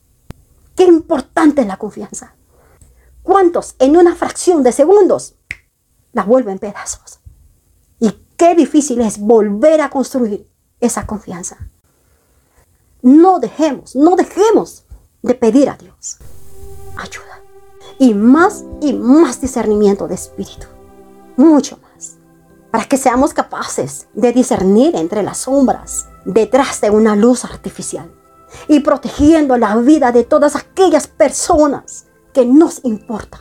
Qué 0.74 0.84
importante 0.84 1.62
es 1.62 1.66
la 1.66 1.76
confianza. 1.76 2.34
¿Cuántos 3.22 3.74
en 3.78 3.96
una 3.96 4.14
fracción 4.14 4.62
de 4.62 4.72
segundos 4.72 5.36
la 6.12 6.22
vuelven 6.24 6.58
pedazos? 6.58 7.20
Y 8.00 8.12
qué 8.36 8.54
difícil 8.54 9.00
es 9.00 9.18
volver 9.18 9.80
a 9.80 9.90
construir 9.90 10.48
esa 10.80 11.06
confianza. 11.06 11.58
No 13.02 13.38
dejemos, 13.38 13.94
no 13.94 14.16
dejemos 14.16 14.84
de 15.22 15.34
pedir 15.34 15.68
a 15.68 15.76
Dios 15.76 16.18
ayuda. 16.98 17.42
Y 17.98 18.14
más 18.14 18.64
y 18.80 18.92
más 18.92 19.40
discernimiento 19.40 20.06
de 20.06 20.14
espíritu. 20.14 20.66
Mucho 21.36 21.78
más. 21.78 21.87
Para 22.70 22.84
que 22.84 22.96
seamos 22.96 23.32
capaces 23.32 24.08
de 24.12 24.32
discernir 24.32 24.94
entre 24.96 25.22
las 25.22 25.38
sombras 25.38 26.08
detrás 26.24 26.80
de 26.80 26.90
una 26.90 27.16
luz 27.16 27.44
artificial. 27.44 28.10
Y 28.66 28.80
protegiendo 28.80 29.56
la 29.56 29.76
vida 29.76 30.12
de 30.12 30.24
todas 30.24 30.56
aquellas 30.56 31.06
personas 31.06 32.06
que 32.32 32.44
nos 32.46 32.84
importa. 32.84 33.40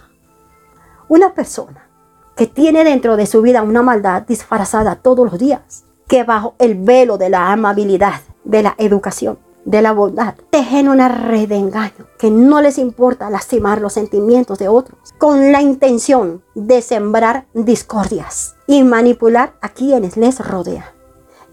Una 1.10 1.34
persona 1.34 1.90
que 2.36 2.48
tiene 2.48 2.84
dentro 2.84 3.18
de 3.18 3.26
su 3.26 3.42
vida 3.42 3.64
una 3.64 3.82
maldad 3.82 4.24
disfrazada 4.24 4.96
todos 4.96 5.30
los 5.30 5.40
días, 5.40 5.86
que 6.08 6.24
bajo 6.24 6.56
el 6.60 6.76
velo 6.76 7.18
de 7.18 7.30
la 7.30 7.52
amabilidad, 7.52 8.22
de 8.44 8.64
la 8.64 8.76
educación, 8.78 9.40
de 9.66 9.82
la 9.82 9.92
bondad, 9.92 10.36
tejen 10.50 10.88
una 10.88 11.10
red 11.10 11.50
de 11.50 11.58
engaño 11.58 12.08
que 12.18 12.32
no 12.32 12.62
les 12.62 12.78
importa 12.78 13.30
lastimar 13.30 13.82
los 13.82 13.94
sentimientos 13.94 14.60
de 14.60 14.68
otros, 14.68 15.14
con 15.18 15.52
la 15.52 15.62
intención 15.62 16.44
de 16.56 16.82
sembrar 16.82 17.48
discordias 17.54 18.57
y 18.68 18.84
manipular 18.84 19.58
a 19.62 19.70
quienes 19.70 20.18
les 20.18 20.46
rodean. 20.46 20.86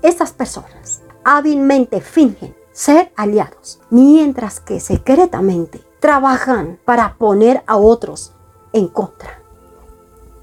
Estas 0.03 0.33
personas 0.33 1.03
hábilmente 1.25 2.01
fingen 2.01 2.55
ser 2.73 3.13
aliados, 3.17 3.81
mientras 3.89 4.61
que 4.61 4.81
secretamente 4.81 5.81
trabajan 6.01 6.79
para 6.85 7.17
poner 7.17 7.63
a 7.67 7.77
otros 7.77 8.33
en 8.73 8.89
contra. 8.89 9.41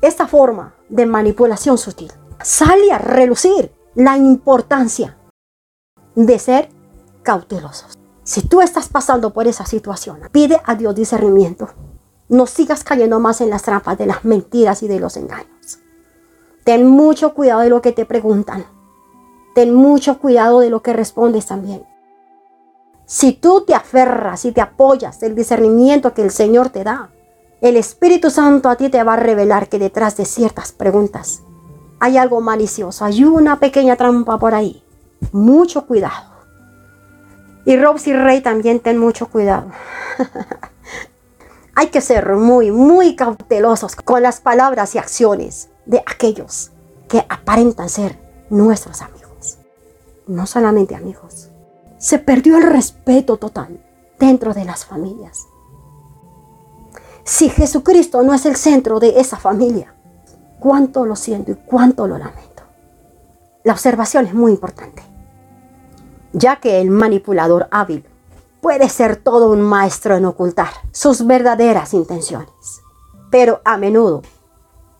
Esta 0.02 0.28
forma 0.28 0.74
de 0.90 1.06
manipulación 1.06 1.78
sutil 1.78 2.12
sale 2.42 2.92
a 2.92 2.98
relucir 2.98 3.72
la 3.94 4.18
importancia 4.18 5.18
de 6.16 6.40
ser 6.40 6.70
cautelosos. 7.22 7.98
Si 8.24 8.42
tú 8.48 8.62
estás 8.62 8.88
pasando 8.88 9.34
por 9.34 9.48
esa 9.48 9.66
situación, 9.66 10.20
pide 10.32 10.62
a 10.64 10.76
Dios 10.76 10.96
discernimiento. 10.96 11.70
No 12.30 12.48
sigas 12.48 12.84
cayendo 12.84 13.20
más 13.20 13.42
en 13.42 13.50
las 13.50 13.64
trampas 13.64 13.98
de 13.98 14.06
las 14.06 14.24
mentiras 14.24 14.84
y 14.84 14.88
de 14.88 15.00
los 15.00 15.18
engaños. 15.18 15.81
Ten 16.64 16.86
mucho 16.86 17.34
cuidado 17.34 17.62
de 17.62 17.70
lo 17.70 17.82
que 17.82 17.92
te 17.92 18.06
preguntan. 18.06 18.66
Ten 19.56 19.74
mucho 19.74 20.20
cuidado 20.20 20.60
de 20.60 20.70
lo 20.70 20.82
que 20.82 20.94
respondes 20.94 21.48
también. 21.48 21.86
Si 23.06 23.34
tú 23.34 23.66
te 23.66 23.74
aferras 23.74 24.46
y 24.46 24.52
te 24.52 24.62
apoyas 24.62 25.20
del 25.20 25.36
discernimiento 25.36 26.14
que 26.14 26.22
el 26.22 26.32
Señor 26.32 26.70
te 26.70 26.84
da, 26.84 27.10
el 27.60 27.76
Espíritu 27.76 28.30
Santo 28.30 28.70
a 28.70 28.76
ti 28.76 28.90
te 28.90 29.04
va 29.04 29.14
a 29.14 29.18
revelar 29.18 29.70
que 29.70 29.80
detrás 29.80 30.18
de 30.18 30.26
ciertas 30.26 30.72
preguntas 30.72 31.44
hay 32.00 32.18
algo 32.18 32.42
malicioso, 32.42 33.06
hay 33.06 33.24
una 33.24 33.60
pequeña 33.60 33.96
trampa 33.96 34.38
por 34.40 34.56
ahí. 34.56 34.84
Mucho 35.32 35.86
cuidado. 35.86 36.32
Y 37.66 37.78
Robsy 37.78 38.14
Rey 38.14 38.42
también 38.42 38.80
ten 38.80 38.98
mucho 38.98 39.28
cuidado. 39.28 39.68
Hay 41.76 41.88
que 41.88 42.02
ser 42.02 42.36
muy, 42.36 42.72
muy 42.72 43.16
cautelosos 43.16 43.96
con 43.96 44.22
las 44.24 44.42
palabras 44.42 44.94
y 44.96 44.98
acciones 44.98 45.71
de 45.86 46.00
aquellos 46.00 46.72
que 47.08 47.26
aparentan 47.30 47.90
ser 47.90 48.20
nuestros 48.50 49.02
amigos. 49.02 49.58
No 50.28 50.46
solamente 50.46 50.96
amigos. 50.96 51.50
Se 51.98 52.20
perdió 52.20 52.58
el 52.58 52.64
respeto 52.64 53.38
total 53.38 53.80
dentro 54.20 54.54
de 54.54 54.66
las 54.66 54.86
familias. 54.86 55.48
Si 57.24 57.50
Jesucristo 57.50 58.24
no 58.24 58.34
es 58.34 58.46
el 58.46 58.56
centro 58.56 59.00
de 59.00 59.20
esa 59.20 59.38
familia, 59.38 59.94
cuánto 60.60 61.06
lo 61.06 61.16
siento 61.16 61.52
y 61.52 61.56
cuánto 61.56 62.08
lo 62.08 62.18
lamento. 62.18 62.64
La 63.64 63.74
observación 63.74 64.26
es 64.26 64.34
muy 64.34 64.52
importante 64.52 65.12
ya 66.34 66.58
que 66.58 66.82
el 66.82 66.90
manipulador 66.90 67.68
hábil 67.72 68.06
puede 68.62 68.90
ser 68.90 69.16
todo 69.18 69.52
un 69.52 69.62
maestro 69.62 70.16
en 70.16 70.26
ocultar 70.26 70.70
sus 70.92 71.26
verdaderas 71.26 71.94
intenciones. 71.94 72.82
Pero 73.30 73.62
a 73.66 73.78
menudo, 73.78 74.22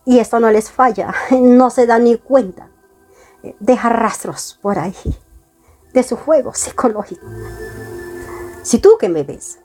y 0.04 0.18
esto 0.18 0.40
no 0.40 0.50
les 0.50 0.70
falla, 0.70 1.14
no 1.30 1.70
se 1.70 1.86
dan 1.86 2.04
ni 2.04 2.16
cuenta, 2.16 2.70
deja 3.60 3.88
rastros 3.88 4.58
por 4.60 4.78
ahí 4.78 4.94
de 5.92 6.02
su 6.02 6.16
juego 6.16 6.54
psicológico. 6.54 7.26
Si 8.62 8.78
tú 8.78 8.96
que 8.98 9.08
me 9.08 9.24
ves, 9.24 9.58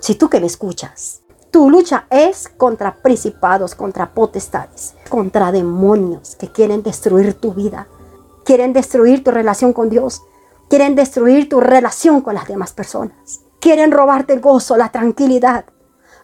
si 0.00 0.14
tú 0.14 0.28
que 0.28 0.40
me 0.40 0.46
escuchas, 0.46 1.22
tu 1.50 1.68
lucha 1.68 2.06
es 2.10 2.48
contra 2.48 2.94
principados, 3.02 3.74
contra 3.74 4.14
potestades, 4.14 4.94
contra 5.08 5.50
demonios 5.50 6.36
que 6.36 6.50
quieren 6.50 6.82
destruir 6.82 7.34
tu 7.34 7.52
vida, 7.52 7.88
quieren 8.44 8.72
destruir 8.72 9.24
tu 9.24 9.32
relación 9.32 9.72
con 9.72 9.90
Dios, 9.90 10.22
Quieren 10.70 10.94
destruir 10.94 11.48
tu 11.48 11.58
relación 11.58 12.20
con 12.20 12.36
las 12.36 12.46
demás 12.46 12.72
personas. 12.72 13.40
Quieren 13.58 13.90
robarte 13.90 14.34
el 14.34 14.40
gozo, 14.40 14.76
la 14.76 14.92
tranquilidad, 14.92 15.64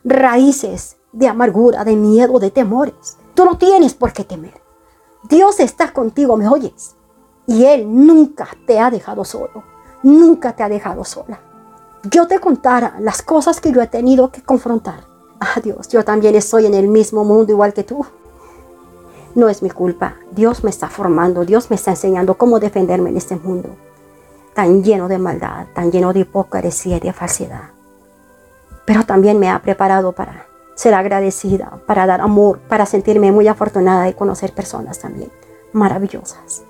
raíces 0.04 0.98
de 1.10 1.26
amargura, 1.26 1.82
de 1.82 1.96
miedo, 1.96 2.38
de 2.38 2.52
temores. 2.52 3.18
Tú 3.36 3.44
no 3.44 3.56
tienes 3.56 3.94
por 3.94 4.12
qué 4.12 4.24
temer. 4.24 4.60
Dios 5.22 5.60
está 5.60 5.92
contigo, 5.92 6.36
¿me 6.36 6.48
oyes? 6.48 6.96
Y 7.46 7.64
Él 7.64 7.86
nunca 7.86 8.48
te 8.66 8.80
ha 8.80 8.90
dejado 8.90 9.24
solo, 9.24 9.62
nunca 10.02 10.56
te 10.56 10.64
ha 10.64 10.68
dejado 10.68 11.04
sola. 11.04 11.38
Yo 12.10 12.26
te 12.26 12.40
contara 12.40 12.96
las 12.98 13.22
cosas 13.22 13.60
que 13.60 13.70
yo 13.70 13.80
he 13.80 13.86
tenido 13.86 14.32
que 14.32 14.42
confrontar. 14.42 15.04
Ah, 15.38 15.60
Dios, 15.62 15.86
yo 15.88 16.04
también 16.04 16.34
estoy 16.34 16.66
en 16.66 16.74
el 16.74 16.88
mismo 16.88 17.24
mundo 17.24 17.52
igual 17.52 17.72
que 17.72 17.84
tú. 17.84 18.04
No 19.36 19.48
es 19.48 19.62
mi 19.62 19.70
culpa. 19.70 20.16
Dios 20.32 20.64
me 20.64 20.70
está 20.70 20.88
formando, 20.88 21.44
Dios 21.44 21.70
me 21.70 21.76
está 21.76 21.92
enseñando 21.92 22.38
cómo 22.38 22.58
defenderme 22.58 23.10
en 23.10 23.18
este 23.18 23.36
mundo 23.36 23.76
tan 24.56 24.82
lleno 24.82 25.06
de 25.06 25.18
maldad, 25.18 25.66
tan 25.74 25.92
lleno 25.92 26.14
de 26.14 26.20
hipocresía 26.20 26.96
y 26.96 27.00
de 27.00 27.12
falsedad. 27.12 27.72
Pero 28.86 29.04
también 29.04 29.38
me 29.38 29.50
ha 29.50 29.60
preparado 29.60 30.12
para 30.12 30.46
ser 30.76 30.94
agradecida, 30.94 31.80
para 31.86 32.06
dar 32.06 32.20
amor, 32.20 32.60
para 32.68 32.86
sentirme 32.86 33.32
muy 33.32 33.48
afortunada 33.48 34.04
de 34.04 34.14
conocer 34.14 34.52
personas 34.54 35.00
también 35.00 35.32
maravillosas, 35.72 36.64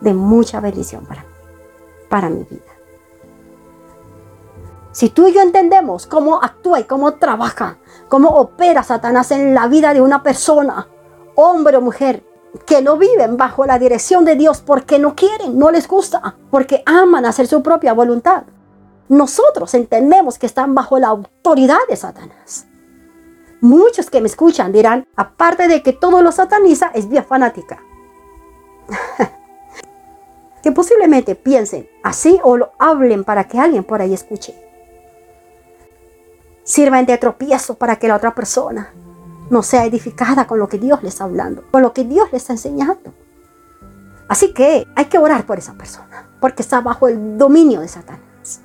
de 0.00 0.14
mucha 0.14 0.60
bendición 0.60 1.06
para 1.06 1.22
mí, 1.22 1.28
para 2.08 2.28
mi 2.28 2.44
vida. 2.44 2.62
Si 4.92 5.08
tú 5.08 5.28
y 5.28 5.32
yo 5.32 5.40
entendemos 5.40 6.06
cómo 6.06 6.42
actúa 6.42 6.80
y 6.80 6.84
cómo 6.84 7.14
trabaja, 7.14 7.78
cómo 8.08 8.30
opera 8.30 8.82
Satanás 8.82 9.30
en 9.30 9.54
la 9.54 9.68
vida 9.68 9.94
de 9.94 10.00
una 10.00 10.22
persona, 10.22 10.88
hombre 11.36 11.76
o 11.76 11.80
mujer, 11.80 12.24
que 12.66 12.82
no 12.82 12.96
viven 12.96 13.36
bajo 13.36 13.64
la 13.64 13.78
dirección 13.78 14.24
de 14.24 14.34
Dios 14.34 14.60
porque 14.60 14.98
no 14.98 15.14
quieren, 15.14 15.58
no 15.58 15.70
les 15.70 15.86
gusta, 15.86 16.36
porque 16.50 16.82
aman 16.84 17.24
hacer 17.24 17.46
su 17.46 17.62
propia 17.62 17.92
voluntad. 17.92 18.42
Nosotros 19.08 19.74
entendemos 19.74 20.38
que 20.38 20.46
están 20.46 20.74
bajo 20.74 20.98
la 20.98 21.08
autoridad 21.08 21.78
de 21.88 21.96
Satanás. 21.96 22.66
Muchos 23.60 24.08
que 24.10 24.20
me 24.20 24.26
escuchan 24.26 24.72
dirán, 24.72 25.06
aparte 25.16 25.68
de 25.68 25.82
que 25.82 25.92
todo 25.92 26.22
lo 26.22 26.32
sataniza, 26.32 26.90
es 26.94 27.08
vía 27.08 27.22
fanática. 27.22 27.82
que 30.62 30.72
posiblemente 30.72 31.34
piensen 31.34 31.88
así 32.02 32.38
o 32.42 32.56
lo 32.56 32.72
hablen 32.78 33.24
para 33.24 33.44
que 33.44 33.58
alguien 33.58 33.84
por 33.84 34.00
ahí 34.00 34.14
escuche. 34.14 34.54
Sirvan 36.64 37.06
de 37.06 37.18
tropiezo 37.18 37.74
para 37.76 37.96
que 37.96 38.08
la 38.08 38.16
otra 38.16 38.34
persona 38.34 38.92
no 39.50 39.62
sea 39.62 39.84
edificada 39.84 40.46
con 40.46 40.58
lo 40.58 40.68
que 40.68 40.78
Dios 40.78 41.02
le 41.02 41.08
está 41.08 41.24
hablando, 41.24 41.64
con 41.70 41.82
lo 41.82 41.92
que 41.92 42.04
Dios 42.04 42.30
le 42.30 42.38
está 42.38 42.52
enseñando. 42.52 43.12
Así 44.28 44.54
que 44.54 44.86
hay 44.94 45.06
que 45.06 45.18
orar 45.18 45.44
por 45.44 45.58
esa 45.58 45.74
persona, 45.74 46.30
porque 46.40 46.62
está 46.62 46.80
bajo 46.80 47.08
el 47.08 47.36
dominio 47.36 47.80
de 47.80 47.88
Satanás. 47.88 48.60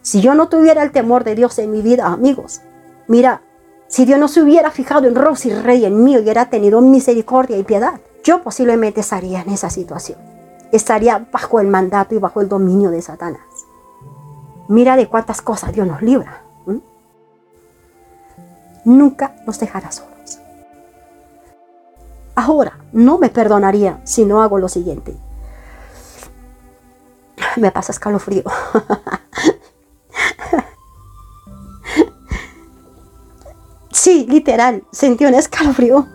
Si 0.00 0.20
yo 0.20 0.34
no 0.34 0.48
tuviera 0.48 0.84
el 0.84 0.92
temor 0.92 1.24
de 1.24 1.34
Dios 1.34 1.58
en 1.58 1.72
mi 1.72 1.82
vida, 1.82 2.06
amigos, 2.06 2.60
mira, 3.08 3.42
si 3.88 4.04
Dios 4.04 4.18
no 4.18 4.28
se 4.28 4.42
hubiera 4.42 4.70
fijado 4.70 5.06
en 5.06 5.14
Rosy 5.14 5.52
Rey, 5.52 5.84
en 5.84 6.02
mí, 6.04 6.16
hubiera 6.16 6.50
tenido 6.50 6.80
misericordia 6.80 7.56
y 7.56 7.62
piedad, 7.62 8.00
yo 8.24 8.42
posiblemente 8.42 9.00
estaría 9.00 9.42
en 9.42 9.50
esa 9.50 9.70
situación. 9.70 10.18
Estaría 10.72 11.26
bajo 11.30 11.60
el 11.60 11.68
mandato 11.68 12.14
y 12.14 12.18
bajo 12.18 12.40
el 12.40 12.48
dominio 12.48 12.90
de 12.90 13.02
Satanás. 13.02 13.40
Mira 14.68 14.96
de 14.96 15.06
cuántas 15.06 15.40
cosas 15.42 15.72
Dios 15.72 15.86
nos 15.86 16.02
libra 16.02 16.42
nunca 18.86 19.34
nos 19.44 19.58
dejará 19.58 19.92
solos. 19.92 20.38
Ahora, 22.34 22.78
no 22.92 23.18
me 23.18 23.28
perdonaría 23.28 24.00
si 24.04 24.24
no 24.24 24.42
hago 24.42 24.58
lo 24.58 24.68
siguiente. 24.68 25.14
Me 27.56 27.70
pasa 27.70 27.92
escalofrío. 27.92 28.44
Sí, 34.06 34.24
literal, 34.30 34.84
sentí 34.92 35.24
un 35.26 35.34
escalofrío. 35.34 36.06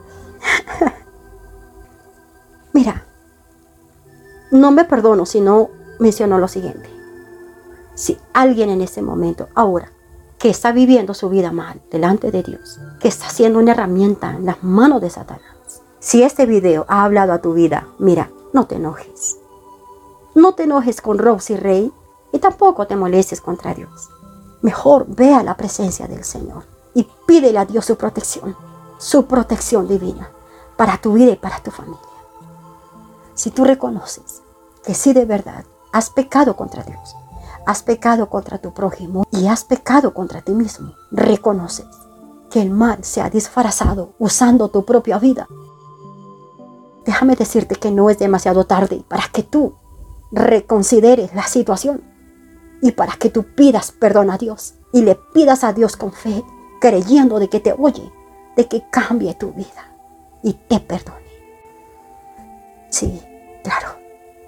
Mira, 2.74 3.04
no 4.50 4.72
me 4.72 4.86
perdono 4.86 5.26
si 5.26 5.42
no 5.42 5.72
menciono 6.00 6.40
lo 6.40 6.48
siguiente. 6.48 6.90
Si 7.94 8.18
alguien 8.32 8.70
en 8.70 8.80
este 8.80 9.02
momento, 9.02 9.50
ahora, 9.56 9.92
que 10.40 10.50
está 10.50 10.72
viviendo 10.72 11.14
su 11.14 11.28
vida 11.28 11.52
mal 11.52 11.82
delante 11.92 12.32
de 12.32 12.44
Dios, 12.44 12.80
que 13.02 13.10
está 13.10 13.28
siendo 13.28 13.60
una 13.60 13.74
herramienta 13.74 14.38
en 14.38 14.46
las 14.46 14.64
manos 14.64 15.02
de 15.02 15.10
Satanás, 15.10 15.82
si 16.00 16.24
este 16.24 16.46
video 16.46 16.86
ha 16.88 17.04
hablado 17.04 17.34
a 17.34 17.42
tu 17.42 17.54
vida, 17.54 17.90
mira, 18.00 18.32
no 18.54 18.68
te 18.68 18.76
enojes. 18.76 19.36
No 20.34 20.54
te 20.54 20.64
enojes 20.64 21.02
con 21.02 21.18
Rosy 21.18 21.58
Rey 21.58 21.92
y 22.32 22.40
tampoco 22.40 22.88
te 22.88 22.96
molestes 22.96 23.42
contra 23.42 23.74
Dios. 23.74 24.08
Mejor 24.62 25.08
ve 25.10 25.34
a 25.34 25.44
la 25.44 25.58
presencia 25.58 26.08
del 26.08 26.24
Señor 26.24 26.72
y 26.94 27.08
pídele 27.26 27.60
a 27.60 27.66
Dios 27.66 27.86
su 27.86 27.96
protección, 27.96 28.56
su 28.98 29.26
protección 29.26 29.88
divina 29.88 30.30
para 30.78 30.98
tu 30.98 31.14
vida 31.14 31.32
y 31.32 31.36
para 31.36 31.62
tu 31.62 31.72
familia. 31.72 32.00
Si 33.34 33.52
tú 33.52 33.64
reconoces 33.64 34.42
que 34.84 34.94
sí 34.94 35.14
de 35.14 35.26
verdad 35.26 35.66
has 35.92 36.10
pecado 36.10 36.56
contra 36.56 36.84
Dios, 36.84 37.16
has 37.66 37.84
pecado 37.84 38.30
contra 38.30 38.58
tu 38.58 38.74
prójimo 38.74 39.24
y 39.32 39.48
has 39.48 39.64
pecado 39.64 40.14
contra 40.14 40.42
ti 40.42 40.54
mismo, 40.54 40.94
reconoces 41.12 41.88
que 42.50 42.62
el 42.62 42.70
mal 42.70 43.04
se 43.04 43.22
ha 43.22 43.30
disfrazado 43.30 44.14
usando 44.20 44.68
tu 44.68 44.86
propia 44.86 45.20
vida. 45.20 45.48
Déjame 47.06 47.36
decirte 47.36 47.76
que 47.76 47.92
no 47.92 48.10
es 48.10 48.20
demasiado 48.20 48.66
tarde 48.66 49.04
para 49.08 49.24
que 49.32 49.44
tú 49.44 49.76
reconsideres 50.32 51.34
la 51.34 51.48
situación 51.48 52.04
y 52.82 52.92
para 52.92 53.14
que 53.14 53.30
tú 53.30 53.46
pidas 53.56 53.92
perdón 53.92 54.30
a 54.30 54.38
Dios 54.38 54.76
y 54.92 55.02
le 55.04 55.16
pidas 55.16 55.64
a 55.64 55.74
Dios 55.74 55.96
con 55.96 56.12
fe, 56.12 56.44
creyendo 56.82 57.40
de 57.40 57.48
que 57.48 57.62
te 57.62 57.74
oye, 57.78 58.12
de 58.58 58.68
que 58.68 58.84
cambie 58.90 59.34
tu 59.36 59.54
vida 59.54 59.96
y 60.42 60.54
te 60.54 60.80
perdone. 60.82 61.22
Sí, 62.90 63.22
claro. 63.64 63.88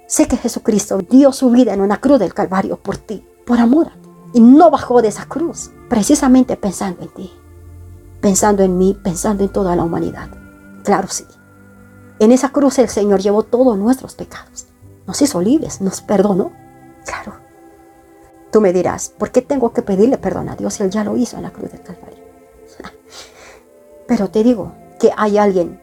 Sé 0.08 0.28
que 0.28 0.36
Jesucristo 0.36 0.98
dio 0.98 1.32
su 1.32 1.50
vida 1.52 1.74
en 1.74 1.80
una 1.80 2.02
cruz 2.02 2.20
del 2.20 2.34
Calvario 2.34 2.78
por 2.78 2.98
ti, 2.98 3.26
por 3.46 3.60
amor 3.60 3.92
Y 4.34 4.42
no 4.42 4.70
bajó 4.72 5.02
de 5.02 5.08
esa 5.10 5.26
cruz, 5.26 5.72
precisamente 5.90 6.58
pensando 6.58 7.04
en 7.04 7.14
ti, 7.14 7.32
pensando 8.20 8.64
en 8.64 8.78
mí, 8.78 8.98
pensando 9.02 9.44
en 9.44 9.50
toda 9.50 9.76
la 9.76 9.84
humanidad. 9.84 10.30
Claro, 10.84 11.08
sí. 11.08 11.26
En 12.20 12.32
esa 12.32 12.50
cruz 12.50 12.80
el 12.80 12.90
Señor 12.90 13.22
llevó 13.22 13.44
todos 13.44 13.78
nuestros 13.78 14.16
pecados. 14.16 14.68
Nos 15.06 15.22
hizo 15.22 15.40
libres, 15.40 15.82
nos 15.82 16.02
perdonó. 16.02 16.52
Claro. 17.06 17.34
Tú 18.52 18.60
me 18.60 18.74
dirás, 18.74 19.10
¿por 19.10 19.32
qué 19.32 19.42
tengo 19.42 19.72
que 19.72 19.84
pedirle 19.84 20.18
perdón 20.18 20.50
a 20.50 20.56
Dios 20.56 20.74
si 20.74 20.84
Él 20.84 20.90
ya 20.90 21.04
lo 21.04 21.16
hizo 21.16 21.38
en 21.38 21.44
la 21.44 21.52
cruz 21.52 21.72
del 21.72 21.82
Calvario? 21.82 22.13
Pero 24.14 24.30
te 24.30 24.44
digo 24.44 24.74
que 25.00 25.12
hay 25.18 25.40
alguien 25.40 25.82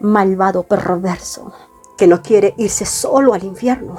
malvado, 0.00 0.64
perverso, 0.64 1.52
que 1.96 2.08
no 2.08 2.20
quiere 2.20 2.52
irse 2.56 2.84
solo 2.84 3.32
al 3.32 3.44
infierno. 3.44 3.96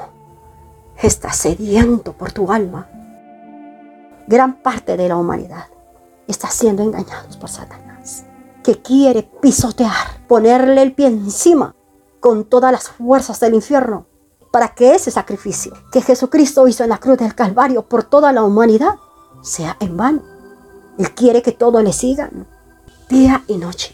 Está 1.01 1.31
sediento 1.31 2.11
por 2.11 2.33
tu 2.33 2.51
alma. 2.51 2.89
Gran 4.27 4.61
parte 4.61 4.97
de 4.97 5.07
la 5.07 5.15
humanidad 5.15 5.67
está 6.27 6.49
siendo 6.49 6.83
engañados 6.83 7.37
por 7.37 7.49
Satanás, 7.49 8.25
que 8.61 8.81
quiere 8.81 9.23
pisotear, 9.23 10.27
ponerle 10.27 10.81
el 10.81 10.91
pie 10.91 11.07
encima 11.07 11.73
con 12.19 12.43
todas 12.43 12.73
las 12.73 12.89
fuerzas 12.89 13.39
del 13.39 13.53
infierno 13.53 14.05
para 14.51 14.75
que 14.75 14.95
ese 14.95 15.11
sacrificio 15.11 15.71
que 15.93 16.01
Jesucristo 16.01 16.67
hizo 16.67 16.83
en 16.83 16.89
la 16.89 16.97
cruz 16.97 17.19
del 17.19 17.35
Calvario 17.35 17.87
por 17.87 18.03
toda 18.03 18.33
la 18.33 18.43
humanidad 18.43 18.95
sea 19.41 19.77
en 19.79 19.95
vano. 19.95 20.23
Él 20.97 21.13
quiere 21.15 21.41
que 21.41 21.53
todos 21.53 21.81
le 21.81 21.93
sigan 21.93 22.47
día 23.11 23.43
y 23.47 23.57
noche. 23.57 23.93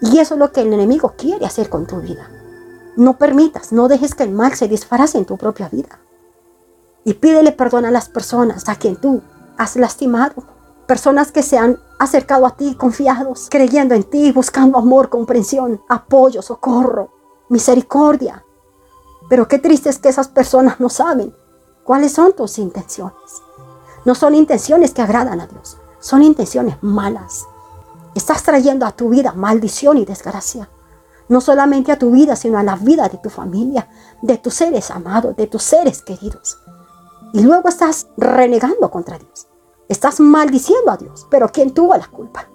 Y 0.00 0.18
eso 0.18 0.34
es 0.34 0.40
lo 0.40 0.52
que 0.52 0.62
el 0.62 0.72
enemigo 0.72 1.12
quiere 1.18 1.44
hacer 1.44 1.68
con 1.68 1.86
tu 1.86 2.00
vida. 2.00 2.30
No 2.96 3.18
permitas, 3.18 3.72
no 3.72 3.88
dejes 3.88 4.14
que 4.14 4.22
el 4.22 4.32
mal 4.32 4.54
se 4.54 4.68
disfrace 4.68 5.18
en 5.18 5.26
tu 5.26 5.36
propia 5.36 5.68
vida. 5.68 6.00
Y 7.04 7.14
pídele 7.14 7.52
perdón 7.52 7.84
a 7.84 7.90
las 7.90 8.08
personas 8.08 8.68
a 8.68 8.76
quien 8.76 8.96
tú 8.96 9.20
has 9.58 9.76
lastimado. 9.76 10.42
Personas 10.86 11.30
que 11.30 11.42
se 11.42 11.58
han 11.58 11.78
acercado 11.98 12.46
a 12.46 12.56
ti 12.56 12.74
confiados, 12.74 13.48
creyendo 13.50 13.94
en 13.94 14.04
ti, 14.04 14.32
buscando 14.32 14.78
amor, 14.78 15.10
comprensión, 15.10 15.82
apoyo, 15.88 16.40
socorro, 16.40 17.12
misericordia. 17.50 18.44
Pero 19.28 19.46
qué 19.46 19.58
triste 19.58 19.90
es 19.90 19.98
que 19.98 20.08
esas 20.08 20.28
personas 20.28 20.80
no 20.80 20.88
saben 20.88 21.34
cuáles 21.84 22.12
son 22.12 22.32
tus 22.32 22.58
intenciones. 22.58 23.42
No 24.06 24.14
son 24.14 24.34
intenciones 24.34 24.94
que 24.94 25.02
agradan 25.02 25.42
a 25.42 25.46
Dios, 25.46 25.76
son 26.00 26.22
intenciones 26.22 26.76
malas. 26.80 27.46
Estás 28.18 28.42
trayendo 28.42 28.84
a 28.84 28.90
tu 28.90 29.10
vida 29.10 29.32
maldición 29.32 29.96
y 29.96 30.04
desgracia. 30.04 30.68
No 31.28 31.40
solamente 31.40 31.92
a 31.92 32.00
tu 32.00 32.10
vida, 32.10 32.34
sino 32.34 32.58
a 32.58 32.64
la 32.64 32.74
vida 32.74 33.08
de 33.08 33.18
tu 33.18 33.30
familia, 33.30 33.88
de 34.22 34.38
tus 34.38 34.54
seres 34.54 34.90
amados, 34.90 35.36
de 35.36 35.46
tus 35.46 35.62
seres 35.62 36.02
queridos. 36.02 36.58
Y 37.32 37.42
luego 37.42 37.68
estás 37.68 38.08
renegando 38.16 38.90
contra 38.90 39.20
Dios. 39.20 39.46
Estás 39.88 40.18
maldiciendo 40.18 40.90
a 40.90 40.96
Dios. 40.96 41.28
Pero 41.30 41.48
¿quién 41.52 41.72
tuvo 41.72 41.96
la 41.96 42.08
culpa? 42.08 42.48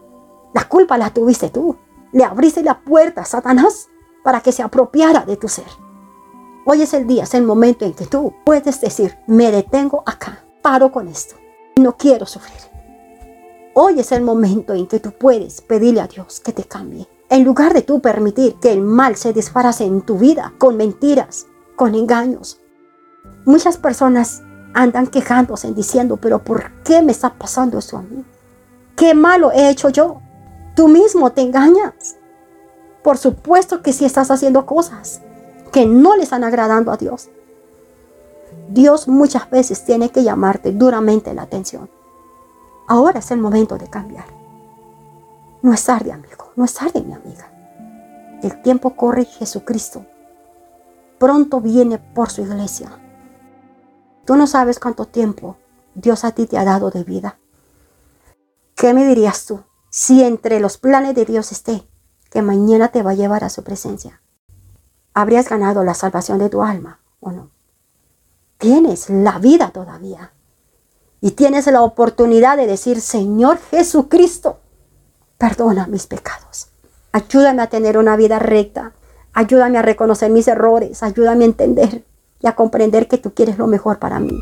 La 0.54 0.68
culpa 0.68 0.98
la 0.98 1.12
tuviste 1.12 1.50
tú. 1.50 1.78
Le 2.12 2.26
abriste 2.26 2.62
la 2.62 2.82
puerta 2.82 3.22
a 3.22 3.26
Satanás 3.26 3.88
para 4.22 4.42
que 4.42 4.52
se 4.52 4.64
apropiara 4.64 5.22
de 5.22 5.38
tu 5.38 5.48
ser. 5.48 5.68
Hoy 6.66 6.82
es 6.82 6.94
el 6.94 7.08
día, 7.08 7.24
es 7.24 7.36
el 7.36 7.44
momento 7.44 7.86
en 7.86 7.94
que 7.94 8.06
tú 8.06 8.34
puedes 8.44 8.82
decir, 8.82 9.18
me 9.28 9.50
detengo 9.50 10.04
acá, 10.06 10.44
paro 10.62 10.92
con 10.92 11.08
esto, 11.08 11.36
no 11.78 11.96
quiero 11.96 12.26
sufrir. 12.26 12.73
Hoy 13.76 14.00
es 14.00 14.12
el 14.12 14.22
momento 14.22 14.74
en 14.74 14.86
que 14.86 15.00
tú 15.00 15.12
puedes 15.12 15.62
pedirle 15.62 16.02
a 16.02 16.08
Dios 16.08 16.40
que 16.40 16.52
te 16.52 16.64
cambie. 16.64 17.08
En 17.30 17.44
lugar 17.44 17.74
de 17.74 17.82
tú 17.82 18.02
permitir 18.02 18.54
que 18.62 18.72
el 18.72 18.82
mal 18.82 19.16
se 19.16 19.34
disfrace 19.34 19.84
en 19.84 20.02
tu 20.02 20.20
vida 20.20 20.54
con 20.60 20.78
mentiras, 20.78 21.48
con 21.76 21.96
engaños. 21.96 22.62
Muchas 23.46 23.78
personas 23.78 24.44
andan 24.76 25.08
quejándose 25.08 25.74
diciendo, 25.74 26.18
pero 26.18 26.44
¿por 26.44 26.84
qué 26.84 27.02
me 27.02 27.12
está 27.12 27.34
pasando 27.34 27.80
eso 27.80 27.98
a 27.98 28.04
mí? 28.04 28.24
¿Qué 28.96 29.16
malo 29.16 29.52
he 29.52 29.70
hecho 29.72 29.90
yo? 29.90 30.22
Tú 30.76 30.88
mismo 30.88 31.32
te 31.32 31.42
engañas. 31.42 32.18
Por 33.04 33.18
supuesto 33.18 33.82
que 33.82 33.92
si 33.92 34.06
estás 34.06 34.30
haciendo 34.30 34.68
cosas 34.68 35.20
que 35.72 35.88
no 35.88 36.16
le 36.16 36.24
están 36.24 36.44
agradando 36.44 36.92
a 36.92 36.98
Dios. 36.98 37.30
Dios 38.70 39.08
muchas 39.08 39.50
veces 39.50 39.84
tiene 39.84 40.10
que 40.10 40.24
llamarte 40.24 40.72
duramente 40.72 41.34
la 41.34 41.42
atención. 41.42 41.90
Ahora 42.88 43.20
es 43.20 43.32
el 43.32 43.40
momento 43.40 43.78
de 43.78 43.90
cambiar. 43.90 44.26
No 45.62 45.74
es 45.74 45.84
tarde, 45.86 46.12
amigo, 46.12 46.52
no 46.56 46.66
es 46.66 46.74
tarde, 46.74 47.02
mi 47.02 47.14
amiga. 47.14 47.50
El 48.42 48.62
tiempo 48.62 48.96
corre 48.96 49.26
Jesucristo. 49.26 50.06
Pronto 51.18 51.62
viene 51.62 51.98
por 52.00 52.30
su 52.30 52.42
iglesia. 52.42 52.90
Tú 54.26 54.36
no 54.36 54.48
sabes 54.48 54.80
cuánto 54.80 55.06
tiempo 55.06 55.58
Dios 55.96 56.26
a 56.26 56.32
ti 56.32 56.46
te 56.46 56.58
ha 56.58 56.66
dado 56.66 56.90
de 56.90 57.04
vida. 57.04 57.38
¿Qué 58.76 58.94
me 58.94 59.06
dirías 59.06 59.46
tú 59.46 59.64
si 59.90 60.24
entre 60.24 60.60
los 60.60 60.78
planes 60.78 61.16
de 61.16 61.26
Dios 61.26 61.52
esté 61.52 61.88
que 62.30 62.42
mañana 62.42 62.90
te 62.90 63.04
va 63.04 63.12
a 63.12 63.16
llevar 63.16 63.44
a 63.44 63.50
su 63.50 63.64
presencia? 63.64 64.24
habrías 65.14 65.50
ganado 65.50 65.84
la 65.84 65.94
salvación 65.94 66.40
de 66.40 66.50
tu 66.50 66.64
alma 66.64 67.00
o 67.20 67.32
no. 67.32 67.52
Tienes 68.58 69.10
la 69.10 69.40
vida 69.40 69.72
todavía. 69.72 70.34
Y 71.26 71.32
tienes 71.32 71.68
la 71.68 71.84
oportunidad 71.84 72.58
de 72.58 72.68
decir, 72.68 73.00
Señor 73.00 73.58
Jesucristo, 73.72 74.60
perdona 75.38 75.88
mis 75.88 76.06
pecados. 76.06 76.68
Ayúdame 77.14 77.62
a 77.62 77.68
tener 77.68 77.98
una 77.98 78.18
vida 78.18 78.40
recta. 78.40 78.92
Ayúdame 79.32 79.78
a 79.78 79.82
reconocer 79.82 80.30
mis 80.30 80.50
errores. 80.50 81.02
Ayúdame 81.02 81.46
a 81.46 81.48
entender 81.48 82.04
y 82.42 82.48
a 82.48 82.58
comprender 82.58 83.08
que 83.08 83.18
tú 83.18 83.34
quieres 83.34 83.58
lo 83.58 83.68
mejor 83.68 84.00
para 84.00 84.20
mí. 84.20 84.38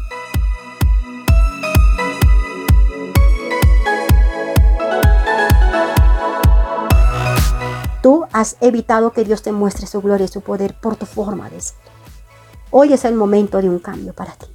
Tú 8.02 8.26
has 8.34 8.58
evitado 8.60 9.12
que 9.12 9.24
Dios 9.24 9.44
te 9.44 9.52
muestre 9.52 9.86
su 9.86 10.02
gloria 10.02 10.26
y 10.26 10.30
su 10.30 10.42
poder 10.42 10.74
por 10.74 10.96
tu 10.96 11.06
forma 11.06 11.48
de 11.52 11.62
ser. 11.62 11.78
Hoy 12.72 12.92
es 12.92 13.06
el 13.06 13.14
momento 13.14 13.62
de 13.62 13.70
un 13.70 13.78
cambio 13.78 14.14
para 14.14 14.34
ti. 14.34 14.48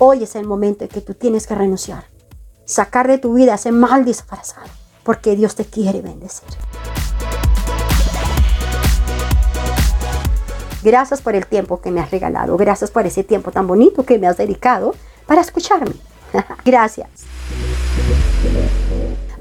Hoy 0.00 0.24
es 0.24 0.34
el 0.34 0.44
momento 0.44 0.82
en 0.82 0.90
que 0.90 1.00
tú 1.00 1.14
tienes 1.14 1.46
que 1.46 1.54
renunciar. 1.54 2.06
Sacar 2.64 3.06
de 3.06 3.18
tu 3.18 3.34
vida 3.34 3.54
ese 3.54 3.70
mal 3.70 4.04
disfrazado. 4.04 4.66
Porque 5.04 5.36
Dios 5.36 5.54
te 5.54 5.64
quiere 5.64 6.00
bendecir. 6.00 6.48
Gracias 10.82 11.22
por 11.22 11.36
el 11.36 11.46
tiempo 11.46 11.80
que 11.80 11.92
me 11.92 12.00
has 12.00 12.10
regalado. 12.10 12.56
Gracias 12.56 12.90
por 12.90 13.06
ese 13.06 13.22
tiempo 13.22 13.52
tan 13.52 13.68
bonito 13.68 14.04
que 14.04 14.18
me 14.18 14.26
has 14.26 14.36
dedicado 14.36 14.96
para 15.26 15.42
escucharme. 15.42 15.94
Gracias. 16.64 17.08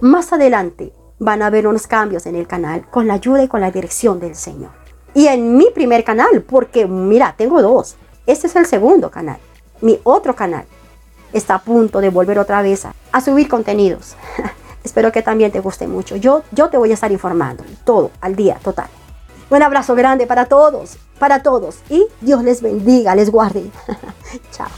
Más 0.01 0.31
adelante 0.33 0.93
van 1.17 1.41
a 1.41 1.47
haber 1.47 1.65
unos 1.65 1.87
cambios 1.87 2.27
en 2.27 2.35
el 2.35 2.45
canal 2.45 2.87
con 2.91 3.07
la 3.07 3.15
ayuda 3.15 3.43
y 3.43 3.47
con 3.47 3.61
la 3.61 3.71
dirección 3.71 4.19
del 4.19 4.35
Señor. 4.35 4.71
Y 5.15 5.27
en 5.27 5.57
mi 5.57 5.71
primer 5.71 6.03
canal, 6.03 6.43
porque 6.47 6.85
mira, 6.85 7.33
tengo 7.35 7.59
dos. 7.63 7.95
Este 8.27 8.45
es 8.45 8.55
el 8.55 8.67
segundo 8.67 9.09
canal. 9.09 9.39
Mi 9.83 9.99
otro 10.05 10.33
canal 10.33 10.63
está 11.33 11.55
a 11.55 11.61
punto 11.61 11.99
de 11.99 12.09
volver 12.09 12.39
otra 12.39 12.61
vez 12.61 12.87
a, 13.11 13.19
subir 13.19 13.49
contenidos. 13.49 14.15
Espero 14.83 15.11
que 15.11 15.21
también 15.21 15.51
te 15.51 15.59
guste 15.59 15.87
mucho. 15.87 16.15
Yo, 16.15 16.43
yo 16.51 16.69
te 16.69 16.77
voy 16.77 16.91
a 16.91 16.93
estar 16.93 17.11
informando 17.11 17.65
todo 17.83 18.11
al 18.21 18.33
día, 18.37 18.57
total. 18.63 18.87
Un 19.49 19.61
abrazo 19.61 19.93
grande 19.93 20.25
para 20.25 20.45
todos, 20.45 20.97
para 21.19 21.43
todos. 21.43 21.79
Y 21.89 22.07
Dios 22.21 22.45
les 22.45 22.61
bendiga, 22.61 23.13
les 23.13 23.29
guarde. 23.29 23.69
Chao. 24.53 24.69